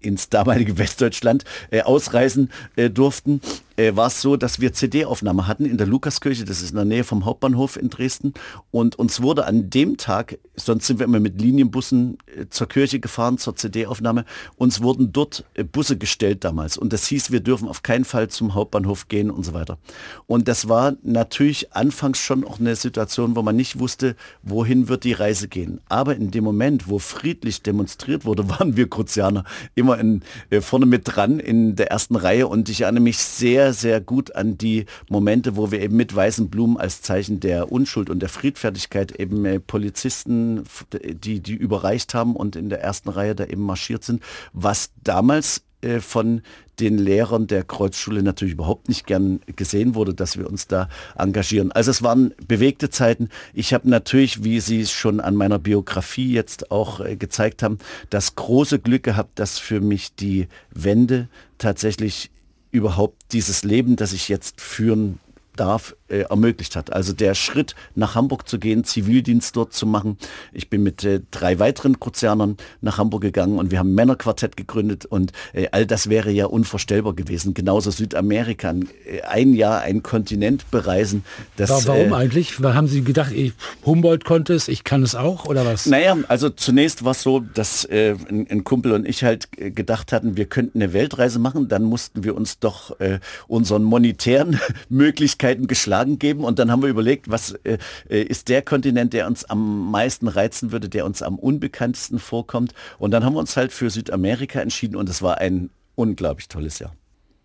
[0.00, 3.40] ins damalige Westdeutschland äh, ausreisen äh, durften,
[3.80, 6.84] äh, war es so, dass wir CD-Aufnahme hatten in der Lukaskirche, das ist in der
[6.84, 8.34] Nähe vom Hauptbahnhof in Dresden.
[8.70, 13.00] Und uns wurde an dem Tag, sonst sind wir immer mit Linienbussen äh, zur Kirche
[13.00, 14.24] gefahren, zur CD-Aufnahme,
[14.56, 16.76] uns wurden dort äh, Busse gestellt damals.
[16.76, 19.78] Und das hieß, wir dürfen auf keinen Fall zum Hauptbahnhof gehen und so weiter.
[20.26, 25.04] Und das war natürlich anfangs schon auch eine Situation, wo man nicht wusste, wohin wird
[25.04, 25.80] die Reise gehen.
[25.88, 30.86] Aber in dem Moment, wo friedlich demonstriert wurde, waren wir Kruzianer immer in, äh, vorne
[30.86, 32.46] mit dran in der ersten Reihe.
[32.46, 36.50] Und ich erinnere mich sehr, sehr gut an die Momente, wo wir eben mit weißen
[36.50, 42.36] Blumen als Zeichen der Unschuld und der Friedfertigkeit eben äh, Polizisten, die, die überreicht haben
[42.36, 46.42] und in der ersten Reihe da eben marschiert sind, was damals äh, von
[46.78, 51.72] den Lehrern der Kreuzschule natürlich überhaupt nicht gern gesehen wurde, dass wir uns da engagieren.
[51.72, 53.28] Also es waren bewegte Zeiten.
[53.52, 57.78] Ich habe natürlich, wie Sie es schon an meiner Biografie jetzt auch äh, gezeigt haben,
[58.08, 61.28] das große Glück gehabt, dass für mich die Wende
[61.58, 62.30] tatsächlich
[62.70, 65.18] überhaupt dieses Leben, das ich jetzt führen
[65.56, 66.92] darf, äh, ermöglicht hat.
[66.92, 70.18] Also der Schritt nach Hamburg zu gehen, Zivildienst dort zu machen.
[70.52, 74.56] Ich bin mit äh, drei weiteren Kruzianern nach Hamburg gegangen und wir haben ein Männerquartett
[74.56, 77.54] gegründet und äh, all das wäre ja unvorstellbar gewesen.
[77.54, 78.70] Genauso Südamerika,
[79.06, 81.24] äh, ein Jahr ein Kontinent bereisen.
[81.56, 82.58] Das, Wa- Warum äh, eigentlich?
[82.58, 83.52] Haben Sie gedacht, ich,
[83.84, 85.86] Humboldt konnte es, ich kann es auch oder was?
[85.86, 89.70] Naja, also zunächst war es so, dass äh, ein, ein Kumpel und ich halt äh,
[89.70, 91.68] gedacht hatten, wir könnten eine Weltreise machen.
[91.68, 96.44] Dann mussten wir uns doch äh, unseren monetären Möglichkeiten geschlagen geben.
[96.44, 100.28] Und dann haben wir überlegt, was äh, äh, ist der Kontinent, der uns am meisten
[100.28, 102.74] reizen würde, der uns am unbekanntesten vorkommt.
[102.98, 106.78] Und dann haben wir uns halt für Südamerika entschieden und es war ein unglaublich tolles
[106.78, 106.94] Jahr.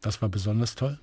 [0.01, 0.99] Das war besonders toll.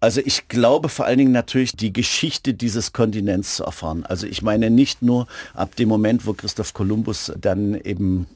[0.00, 4.04] Also ich glaube vor allen Dingen natürlich die Geschichte dieses Kontinents zu erfahren.
[4.04, 8.26] Also ich meine nicht nur ab dem Moment, wo Christoph Kolumbus dann eben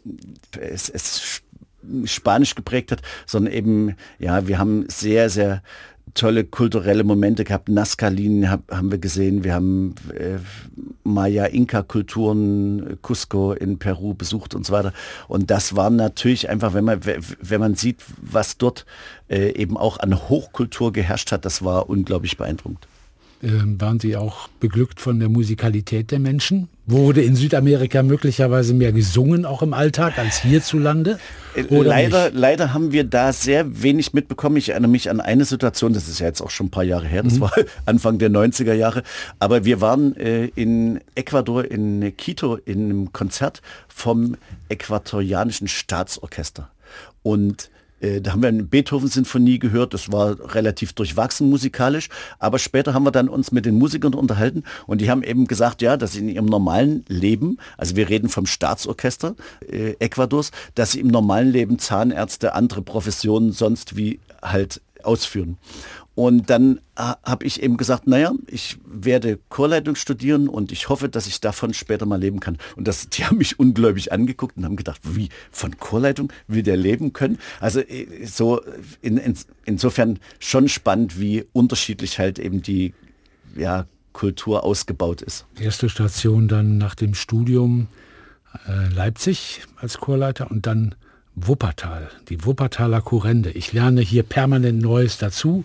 [0.60, 1.42] es, es
[2.04, 5.62] Spanisch geprägt hat, sondern eben, ja, wir haben sehr, sehr
[6.14, 7.68] tolle kulturelle Momente gehabt.
[7.68, 9.44] Nazca-Linien hab, haben wir gesehen.
[9.44, 10.38] Wir haben äh,
[11.04, 14.92] Maya-Inka-Kulturen, Cusco in Peru besucht und so weiter.
[15.28, 18.86] Und das war natürlich einfach, wenn man, wenn man sieht, was dort
[19.28, 22.86] äh, eben auch an Hochkultur geherrscht hat, das war unglaublich beeindruckend.
[23.42, 26.68] Ähm, waren Sie auch beglückt von der Musikalität der Menschen?
[26.86, 31.18] Wurde in Südamerika möglicherweise mehr gesungen, auch im Alltag, als hierzulande?
[31.68, 34.56] Leider, leider haben wir da sehr wenig mitbekommen.
[34.56, 37.06] Ich erinnere mich an eine Situation, das ist ja jetzt auch schon ein paar Jahre
[37.06, 37.40] her, das mhm.
[37.42, 37.52] war
[37.84, 39.02] Anfang der 90er Jahre.
[39.38, 44.36] Aber wir waren äh, in Ecuador, in Quito, in einem Konzert vom
[44.70, 46.70] äquatorianischen Staatsorchester.
[47.22, 47.70] Und
[48.00, 53.10] da haben wir eine Beethoven-Sinfonie gehört, das war relativ durchwachsen musikalisch, aber später haben wir
[53.10, 56.28] dann uns mit den Musikern unterhalten und die haben eben gesagt, ja, dass sie in
[56.28, 59.34] ihrem normalen Leben, also wir reden vom Staatsorchester
[59.66, 65.56] äh, Ecuadors, dass sie im normalen Leben Zahnärzte, andere Professionen sonst wie halt ausführen.
[66.16, 71.26] Und dann habe ich eben gesagt, naja, ich werde Chorleitung studieren und ich hoffe, dass
[71.26, 72.56] ich davon später mal leben kann.
[72.74, 76.78] Und das, die haben mich ungläubig angeguckt und haben gedacht, wie, von Chorleitung will der
[76.78, 77.38] leben können?
[77.60, 78.62] Also äh, so
[79.02, 82.94] in, in, insofern schon spannend, wie unterschiedlich halt eben die
[83.54, 85.44] ja, Kultur ausgebaut ist.
[85.60, 87.88] Erste Station dann nach dem Studium
[88.66, 90.94] äh, Leipzig als Chorleiter und dann
[91.36, 93.50] Wuppertal, die Wuppertaler Kurrende.
[93.50, 95.64] Ich lerne hier permanent Neues dazu.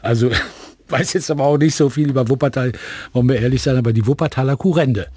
[0.00, 0.30] Also
[0.88, 2.72] weiß jetzt aber auch nicht so viel über Wuppertal,
[3.12, 5.08] wollen wir ehrlich sein, aber die Wuppertaler Kurrende.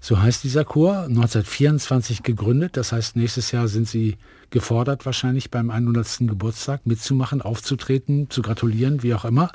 [0.00, 2.76] So heißt dieser Chor, 1924 gegründet.
[2.76, 4.18] Das heißt, nächstes Jahr sind Sie
[4.50, 6.18] gefordert, wahrscheinlich beim 100.
[6.28, 9.50] Geburtstag mitzumachen, aufzutreten, zu gratulieren, wie auch immer.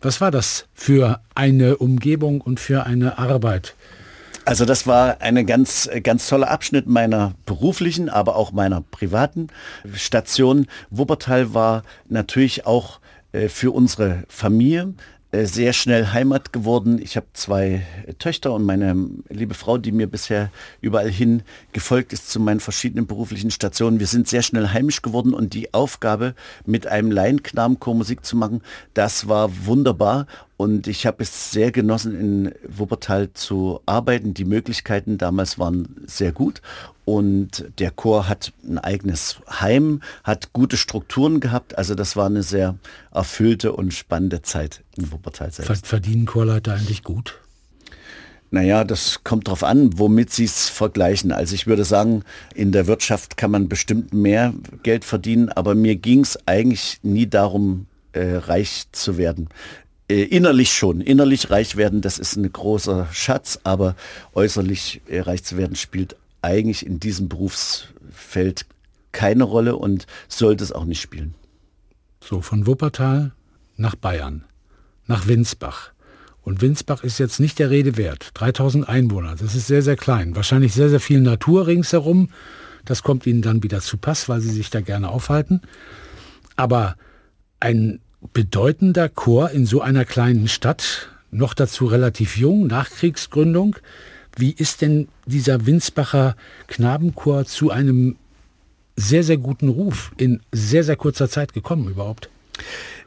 [0.00, 3.74] Was war das für eine Umgebung und für eine Arbeit?
[4.46, 9.48] Also das war eine ganz, ganz toller Abschnitt meiner beruflichen, aber auch meiner privaten
[9.94, 10.66] Station.
[10.90, 13.00] Wuppertal war natürlich auch
[13.32, 14.94] äh, für unsere Familie
[15.42, 17.00] sehr schnell Heimat geworden.
[17.02, 17.84] Ich habe zwei
[18.18, 18.96] Töchter und meine
[19.28, 21.42] liebe Frau, die mir bisher überall hin
[21.72, 24.00] gefolgt ist zu meinen verschiedenen beruflichen Stationen.
[24.00, 26.34] Wir sind sehr schnell heimisch geworden und die Aufgabe,
[26.66, 28.62] mit einem Laienknabenchor Musik zu machen,
[28.94, 34.34] das war wunderbar und ich habe es sehr genossen, in Wuppertal zu arbeiten.
[34.34, 36.62] Die Möglichkeiten damals waren sehr gut.
[37.04, 41.76] Und der Chor hat ein eigenes Heim, hat gute Strukturen gehabt.
[41.76, 42.76] Also das war eine sehr
[43.12, 45.86] erfüllte und spannende Zeit in Wuppertal selbst.
[45.86, 47.38] Verdienen Chorleiter eigentlich gut?
[48.50, 51.32] Naja, das kommt darauf an, womit Sie es vergleichen.
[51.32, 52.22] Also ich würde sagen,
[52.54, 57.26] in der Wirtschaft kann man bestimmt mehr Geld verdienen, aber mir ging es eigentlich nie
[57.26, 59.48] darum, äh, reich zu werden.
[60.08, 61.00] Äh, innerlich schon.
[61.00, 63.96] Innerlich reich werden, das ist ein großer Schatz, aber
[64.34, 66.14] äußerlich äh, reich zu werden spielt
[66.44, 68.66] eigentlich in diesem Berufsfeld
[69.12, 71.34] keine Rolle und sollte es auch nicht spielen.
[72.22, 73.32] So, von Wuppertal
[73.76, 74.44] nach Bayern,
[75.06, 75.92] nach Winsbach.
[76.42, 78.30] Und Winsbach ist jetzt nicht der Rede wert.
[78.34, 80.36] 3000 Einwohner, das ist sehr, sehr klein.
[80.36, 82.28] Wahrscheinlich sehr, sehr viel Natur ringsherum.
[82.84, 85.62] Das kommt Ihnen dann wieder zu Pass, weil Sie sich da gerne aufhalten.
[86.56, 86.96] Aber
[87.60, 88.00] ein
[88.32, 93.76] bedeutender Chor in so einer kleinen Stadt, noch dazu relativ jung, Nachkriegsgründung.
[94.36, 98.16] Wie ist denn dieser Winsbacher Knabenchor zu einem
[98.96, 102.28] sehr, sehr guten Ruf in sehr, sehr kurzer Zeit gekommen überhaupt?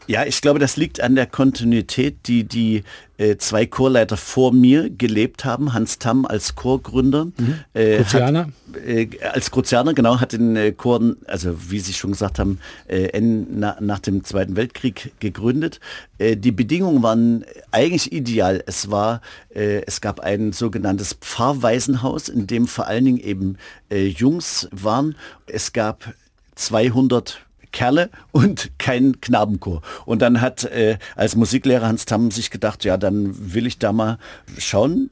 [0.07, 2.83] Ja, ich glaube, das liegt an der Kontinuität, die die
[3.17, 5.73] äh, zwei Chorleiter vor mir gelebt haben.
[5.73, 7.25] Hans Tamm als Chorgründer.
[7.25, 7.59] Mhm.
[7.73, 8.47] Äh, Hat,
[8.85, 13.19] äh, als Kruzianer, genau, hat den äh, Chor, also wie Sie schon gesagt haben, äh,
[13.19, 15.81] na, nach dem Zweiten Weltkrieg gegründet.
[16.19, 18.63] Äh, die Bedingungen waren eigentlich ideal.
[18.65, 23.57] Es war, es gab ein sogenanntes Pfarrwaisenhaus, in dem vor allen Dingen eben
[23.89, 25.15] Jungs waren.
[25.47, 26.13] Es gab
[26.55, 29.81] 200 Kerle und kein Knabenchor.
[30.05, 33.91] Und dann hat äh, als Musiklehrer Hans Tamm sich gedacht, ja, dann will ich da
[33.91, 34.17] mal
[34.57, 35.09] schauen,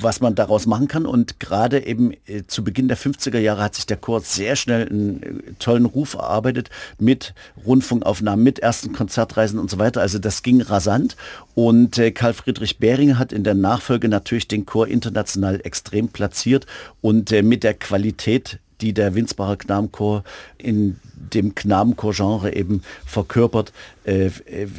[0.00, 1.06] was man daraus machen kann.
[1.06, 4.88] Und gerade eben äh, zu Beginn der 50er Jahre hat sich der Chor sehr schnell
[4.88, 10.00] einen äh, tollen Ruf erarbeitet mit Rundfunkaufnahmen, mit ersten Konzertreisen und so weiter.
[10.00, 11.16] Also das ging rasant.
[11.54, 16.66] Und äh, Karl Friedrich Behring hat in der Nachfolge natürlich den Chor international extrem platziert
[17.00, 20.24] und äh, mit der Qualität die der Winsbacher Knabenchor
[20.58, 23.72] in dem Knabenchor-Genre eben verkörpert,
[24.04, 24.30] äh,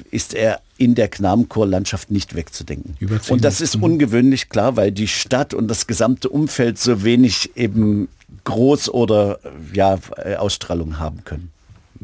[0.10, 2.98] ist er in der Knabenchor-Landschaft nicht wegzudenken.
[3.30, 8.08] Und das ist ungewöhnlich klar, weil die Stadt und das gesamte Umfeld so wenig eben
[8.44, 9.40] groß oder
[9.74, 10.00] ja,
[10.38, 11.52] Ausstrahlung haben können.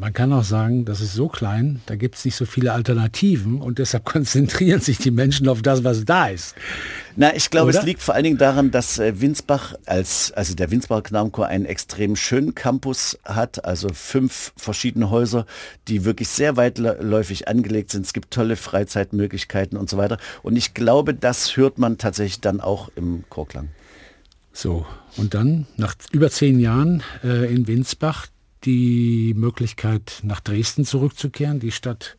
[0.00, 3.60] Man kann auch sagen, das ist so klein, da gibt es nicht so viele Alternativen
[3.60, 6.54] und deshalb konzentrieren sich die Menschen auf das, was da ist.
[7.16, 7.80] Na, ich glaube, Oder?
[7.80, 11.64] es liegt vor allen Dingen daran, dass äh, Winsbach als, also der Winsbacher Knabenchor einen
[11.64, 15.46] extrem schönen Campus hat, also fünf verschiedene Häuser,
[15.88, 18.06] die wirklich sehr weitläufig angelegt sind.
[18.06, 20.18] Es gibt tolle Freizeitmöglichkeiten und so weiter.
[20.44, 23.70] Und ich glaube, das hört man tatsächlich dann auch im Chorklang.
[24.52, 24.86] So,
[25.16, 28.28] und dann nach über zehn Jahren äh, in Winsbach
[28.64, 32.16] die Möglichkeit, nach Dresden zurückzukehren, die Stadt,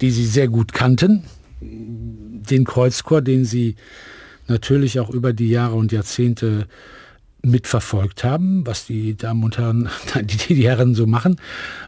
[0.00, 1.24] die Sie sehr gut kannten,
[1.60, 3.76] den Kreuzchor, den Sie
[4.46, 6.66] natürlich auch über die Jahre und Jahrzehnte
[7.42, 9.88] mitverfolgt haben, was die Damen und Herren,
[10.22, 11.36] die, die Herren so machen,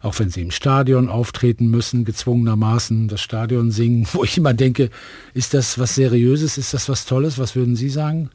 [0.01, 4.91] auch wenn sie im Stadion auftreten müssen, gezwungenermaßen das Stadion singen, wo ich immer denke,
[5.35, 8.31] ist das was Seriöses, ist das was Tolles, was würden Sie sagen?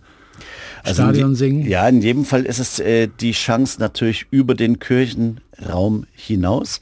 [0.84, 1.68] Also Stadion singen?
[1.68, 6.80] Ja, in jedem Fall ist es äh, die Chance natürlich über den Kirchenraum hinaus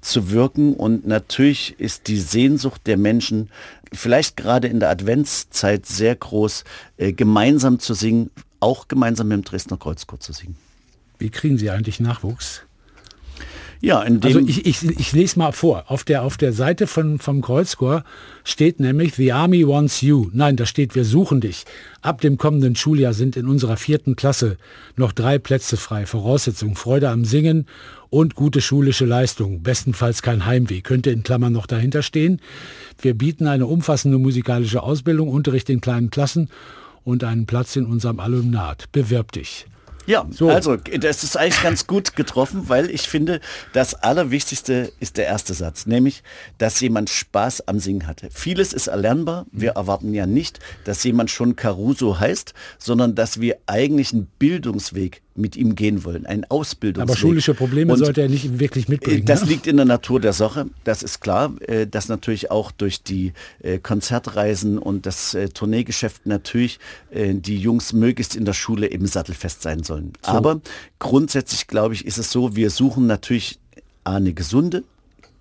[0.00, 3.48] zu wirken und natürlich ist die Sehnsucht der Menschen
[3.92, 6.64] vielleicht gerade in der Adventszeit sehr groß,
[6.96, 8.30] äh, gemeinsam zu singen,
[8.60, 10.56] auch gemeinsam mit dem Dresdner Kreuzchor zu singen.
[11.18, 12.62] Wie kriegen Sie eigentlich Nachwuchs?
[13.80, 15.84] Ja, in dem also ich, ich, ich lese mal vor.
[15.88, 18.04] Auf der, auf der Seite von, vom Kreuzchor
[18.42, 20.30] steht nämlich The Army wants you.
[20.32, 21.64] Nein, da steht, wir suchen dich.
[22.00, 24.56] Ab dem kommenden Schuljahr sind in unserer vierten Klasse
[24.96, 26.06] noch drei Plätze frei.
[26.06, 27.66] Voraussetzung, Freude am Singen
[28.10, 29.62] und gute schulische Leistung.
[29.62, 30.80] Bestenfalls kein Heimweh.
[30.80, 32.40] Könnte in Klammern noch dahinter stehen.
[33.00, 36.48] Wir bieten eine umfassende musikalische Ausbildung, Unterricht in kleinen Klassen
[37.04, 38.90] und einen Platz in unserem Alumnat.
[38.92, 39.66] Bewirb dich.
[40.06, 40.50] Ja, so.
[40.50, 43.40] also das ist eigentlich ganz gut getroffen, weil ich finde,
[43.72, 46.22] das Allerwichtigste ist der erste Satz, nämlich,
[46.58, 48.28] dass jemand Spaß am Singen hatte.
[48.30, 49.46] Vieles ist erlernbar.
[49.50, 55.22] Wir erwarten ja nicht, dass jemand schon Caruso heißt, sondern dass wir eigentlich einen Bildungsweg
[55.34, 57.10] mit ihm gehen wollen, ein Ausbildungsweg.
[57.10, 59.24] Aber schulische Probleme und sollte er nicht wirklich mitbringen.
[59.24, 59.50] Das ne?
[59.50, 63.32] liegt in der Natur der Sache, das ist klar, äh, dass natürlich auch durch die
[63.60, 66.78] äh, Konzertreisen und das äh, Tourneegeschäft natürlich
[67.12, 70.14] die Jungs möglichst in der Schule eben sattelfest sein sollen.
[70.22, 70.32] So.
[70.32, 70.60] Aber
[70.98, 73.60] grundsätzlich glaube ich, ist es so, wir suchen natürlich
[74.02, 74.82] eine gesunde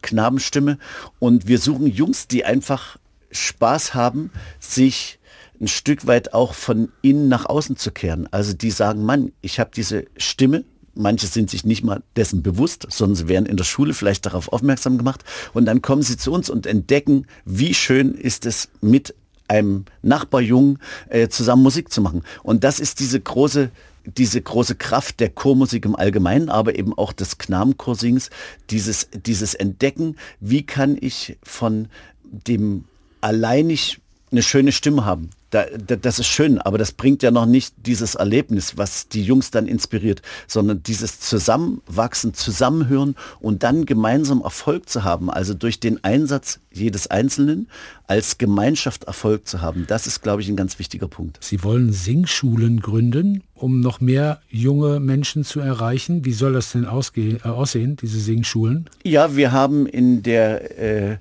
[0.02, 0.78] Knabenstimme
[1.20, 2.98] und wir suchen Jungs, die einfach
[3.32, 4.30] Spaß haben,
[4.60, 5.20] sich
[5.60, 8.28] ein Stück weit auch von innen nach außen zu kehren.
[8.32, 10.64] Also die sagen, Mann, ich habe diese Stimme,
[10.95, 14.51] manche sind sich nicht mal dessen bewusst, sondern sie werden in der Schule vielleicht darauf
[14.51, 15.24] aufmerksam gemacht
[15.54, 19.16] und dann kommen sie zu uns und entdecken, wie schön ist es mit
[19.47, 20.80] einem Nachbarjungen
[21.10, 22.24] äh, zusammen Musik zu machen.
[22.43, 23.72] Und das ist diese große
[24.06, 28.30] diese große Kraft der Chormusik im Allgemeinen, aber eben auch des Knabenchorsings,
[28.70, 31.88] dieses, dieses Entdecken, wie kann ich von
[32.24, 32.84] dem
[33.22, 34.01] alleinig
[34.32, 37.76] eine schöne Stimme haben, da, da, das ist schön, aber das bringt ja noch nicht
[37.86, 44.89] dieses Erlebnis, was die Jungs dann inspiriert, sondern dieses Zusammenwachsen, Zusammenhören und dann gemeinsam Erfolg
[44.89, 47.68] zu haben, also durch den Einsatz jedes Einzelnen
[48.08, 49.86] als Gemeinschaft Erfolg zu haben.
[49.88, 51.38] Das ist, glaube ich, ein ganz wichtiger Punkt.
[51.41, 56.26] Sie wollen Singschulen gründen, um noch mehr junge Menschen zu erreichen.
[56.26, 58.89] Wie soll das denn ausgehen, äh, aussehen, diese Singschulen?
[59.04, 61.18] Ja, wir haben in der äh,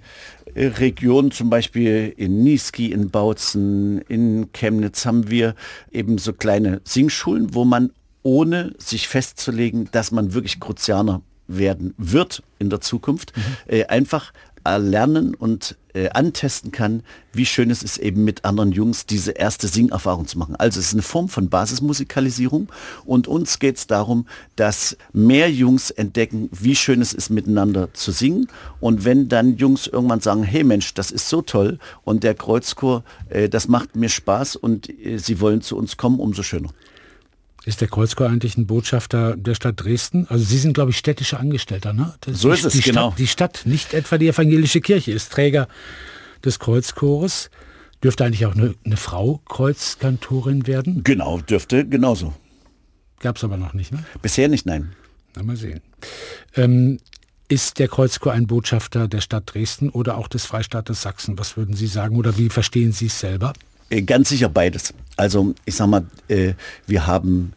[0.54, 5.54] Region, zum Beispiel in Niesky, in Bautzen, in Chemnitz, haben wir
[5.90, 7.90] eben so kleine Singschulen, wo man
[8.22, 13.42] ohne sich festzulegen, dass man wirklich Kruzianer werden wird in der Zukunft, mhm.
[13.66, 14.32] äh, einfach
[14.64, 17.02] erlernen und äh, antesten kann,
[17.32, 20.56] wie schön es ist, eben mit anderen Jungs diese erste Singerfahrung zu machen.
[20.56, 22.68] Also es ist eine Form von Basismusikalisierung
[23.04, 28.12] und uns geht es darum, dass mehr Jungs entdecken, wie schön es ist, miteinander zu
[28.12, 28.48] singen.
[28.80, 33.04] Und wenn dann Jungs irgendwann sagen, hey Mensch, das ist so toll und der Kreuzchor,
[33.28, 36.70] äh, das macht mir Spaß und äh, sie wollen zu uns kommen, umso schöner.
[37.64, 40.26] Ist der Kreuzchor eigentlich ein Botschafter der Stadt Dresden?
[40.28, 42.14] Also Sie sind, glaube ich, städtische Angestellter, ne?
[42.20, 43.10] Das so ist es, die genau.
[43.10, 45.68] Stadt, die Stadt, nicht etwa die evangelische Kirche, ist Träger
[46.44, 47.50] des Kreuzchores.
[48.02, 51.04] Dürfte eigentlich auch eine, eine Frau Kreuzkantorin werden?
[51.04, 52.34] Genau, dürfte genauso.
[53.20, 54.04] Gab es aber noch nicht, ne?
[54.20, 54.92] Bisher nicht, nein.
[55.36, 55.80] Na, mal sehen.
[56.56, 56.98] Ähm,
[57.48, 61.38] ist der Kreuzchor ein Botschafter der Stadt Dresden oder auch des Freistaates Sachsen?
[61.38, 63.52] Was würden Sie sagen oder wie verstehen Sie es selber?
[63.92, 64.94] Äh, ganz sicher beides.
[65.16, 66.54] Also ich sag mal, äh,
[66.86, 67.52] wir haben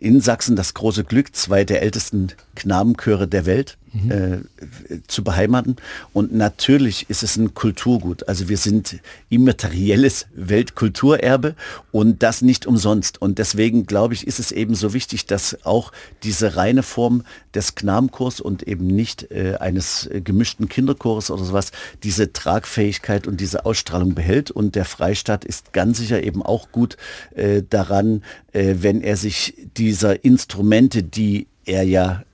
[0.00, 4.10] in Sachsen das große Glück, zwei der ältesten Knabenchöre der Welt mhm.
[4.10, 5.76] äh, zu beheimaten.
[6.12, 8.28] Und natürlich ist es ein Kulturgut.
[8.28, 8.96] Also wir sind
[9.30, 11.54] immaterielles Weltkulturerbe
[11.92, 13.20] und das nicht umsonst.
[13.22, 15.92] Und deswegen glaube ich, ist es eben so wichtig, dass auch
[16.22, 17.24] diese reine Form
[17.54, 21.70] des Knabenchors und eben nicht äh, eines gemischten Kinderchores oder sowas
[22.02, 24.50] diese Tragfähigkeit und diese Ausstrahlung behält.
[24.50, 26.96] Und der Freistaat ist ganz sicher eben auch gut
[27.34, 28.22] äh, daran,
[28.52, 32.24] äh, wenn er sich dieser Instrumente, die er ja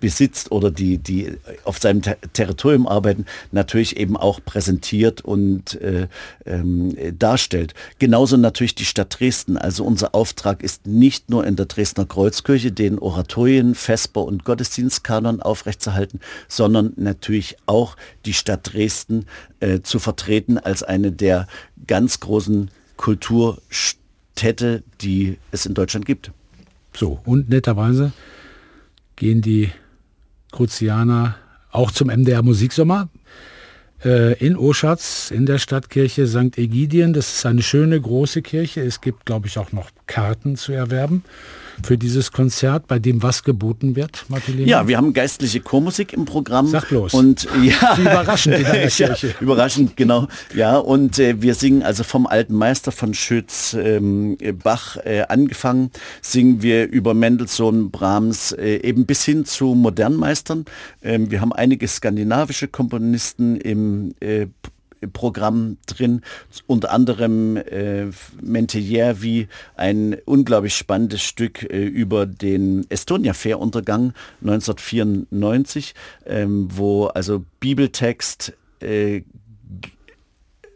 [0.00, 1.32] besitzt oder die, die
[1.64, 6.08] auf seinem Ter Territorium arbeiten, natürlich eben auch präsentiert und äh,
[6.44, 7.74] ähm, darstellt.
[7.98, 9.56] Genauso natürlich die Stadt Dresden.
[9.56, 15.42] Also unser Auftrag ist nicht nur in der Dresdner Kreuzkirche den Oratorien, Vesper und Gottesdienstkanon
[15.42, 19.26] aufrechtzuerhalten, sondern natürlich auch die Stadt Dresden
[19.60, 21.46] äh, zu vertreten als eine der
[21.86, 26.32] ganz großen Kulturstädte, die es in Deutschland gibt.
[26.94, 28.12] So, und netterweise
[29.16, 29.70] gehen die
[30.52, 31.36] Kruzianer
[31.70, 33.08] auch zum MDR Musiksommer
[34.04, 36.56] äh, in Oschatz in der Stadtkirche St.
[36.56, 37.12] Egidien.
[37.12, 38.82] Das ist eine schöne große Kirche.
[38.82, 41.24] Es gibt, glaube ich, auch noch Karten zu erwerben
[41.82, 46.24] für dieses Konzert, bei dem was geboten wird, Martin Ja, wir haben geistliche Chormusik im
[46.24, 46.66] Programm.
[46.66, 47.14] Sag bloß.
[47.14, 49.28] Und ja, Wie überraschend in der Kirche.
[49.28, 50.28] Ja, überraschend, genau.
[50.54, 55.90] Ja, und äh, wir singen also vom alten Meister von Schütz ähm, Bach äh, angefangen,
[56.22, 60.64] singen wir über Mendelssohn, Brahms, äh, eben bis hin zu modernen Meistern.
[61.02, 64.46] Ähm, wir haben einige skandinavische Komponisten im äh,
[65.12, 66.22] Programm drin,
[66.66, 68.06] unter anderem äh,
[68.40, 75.94] Mentellier wie ein unglaublich spannendes Stück äh, über den Estonia-Fähruntergang 1994,
[76.26, 79.22] ähm, wo also Bibeltext, äh,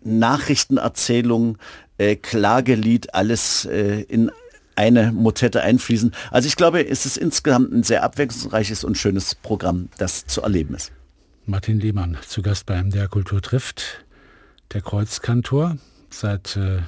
[0.03, 1.59] Nachrichtenerzählung,
[1.99, 4.31] äh, Klagelied, alles äh, in
[4.77, 6.15] eine Motette einfließen.
[6.31, 10.75] Also ich glaube, es ist insgesamt ein sehr abwechslungsreiches und schönes Programm, das zu erleben
[10.75, 10.93] ist.
[11.45, 14.05] Martin Lehmann zu Gast beim Der Kultur trifft
[14.73, 15.77] der Kreuzkantor,
[16.11, 16.79] seit äh,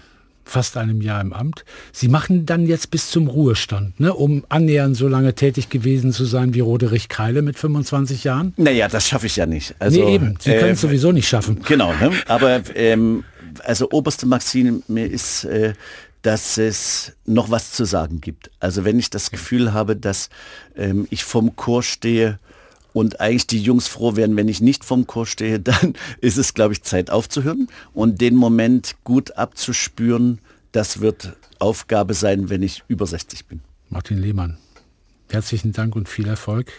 [0.45, 1.65] fast einem Jahr im Amt.
[1.93, 6.25] Sie machen dann jetzt bis zum Ruhestand, ne, um annähernd so lange tätig gewesen zu
[6.25, 8.53] sein wie Roderich Kreile mit 25 Jahren?
[8.57, 9.75] Naja, das schaffe ich ja nicht.
[9.79, 11.61] Also, nee, eben, Sie äh, können es sowieso nicht schaffen.
[11.67, 12.11] Genau, ne?
[12.27, 13.25] aber ähm,
[13.65, 15.75] also oberste Maxime ist, äh,
[16.23, 18.51] dass es noch was zu sagen gibt.
[18.61, 20.31] Also wenn ich das Gefühl habe, dass
[20.77, 22.39] ähm, ich vom Chor stehe
[22.93, 26.55] und eigentlich die Jungs froh werden, wenn ich nicht vom Chor stehe, dann ist es,
[26.55, 30.39] glaube ich, Zeit aufzuhören und den Moment gut abzuspüren.
[30.73, 33.61] Das wird Aufgabe sein, wenn ich über 60 bin.
[33.89, 34.57] Martin Lehmann,
[35.31, 36.73] herzlichen Dank und viel Erfolg.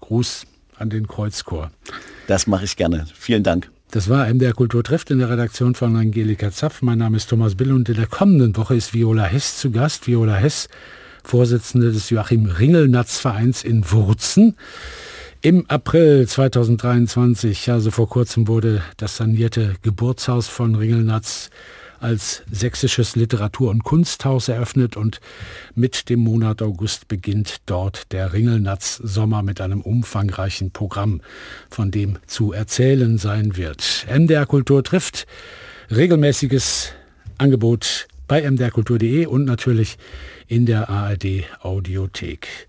[0.00, 0.44] Gruß
[0.76, 1.70] an den Kreuzchor.
[2.26, 3.06] Das mache ich gerne.
[3.14, 3.70] Vielen Dank.
[3.90, 6.82] Das war MDR Kultur trifft in der Redaktion von Angelika Zapf.
[6.82, 10.06] Mein Name ist Thomas Bill und in der kommenden Woche ist Viola Hess zu Gast.
[10.06, 10.68] Viola Hess,
[11.24, 14.56] Vorsitzende des Joachim Ringelnatz Vereins in Wurzen.
[15.40, 21.50] Im April 2023, also vor kurzem, wurde das sanierte Geburtshaus von Ringelnatz
[22.00, 25.20] als sächsisches Literatur- und Kunsthaus eröffnet und
[25.76, 31.20] mit dem Monat August beginnt dort der Ringelnatz-Sommer mit einem umfangreichen Programm,
[31.70, 34.06] von dem zu erzählen sein wird.
[34.12, 35.28] MDR Kultur trifft
[35.90, 36.92] regelmäßiges
[37.38, 39.98] Angebot bei mdrkultur.de und natürlich
[40.48, 42.68] in der ARD Audiothek.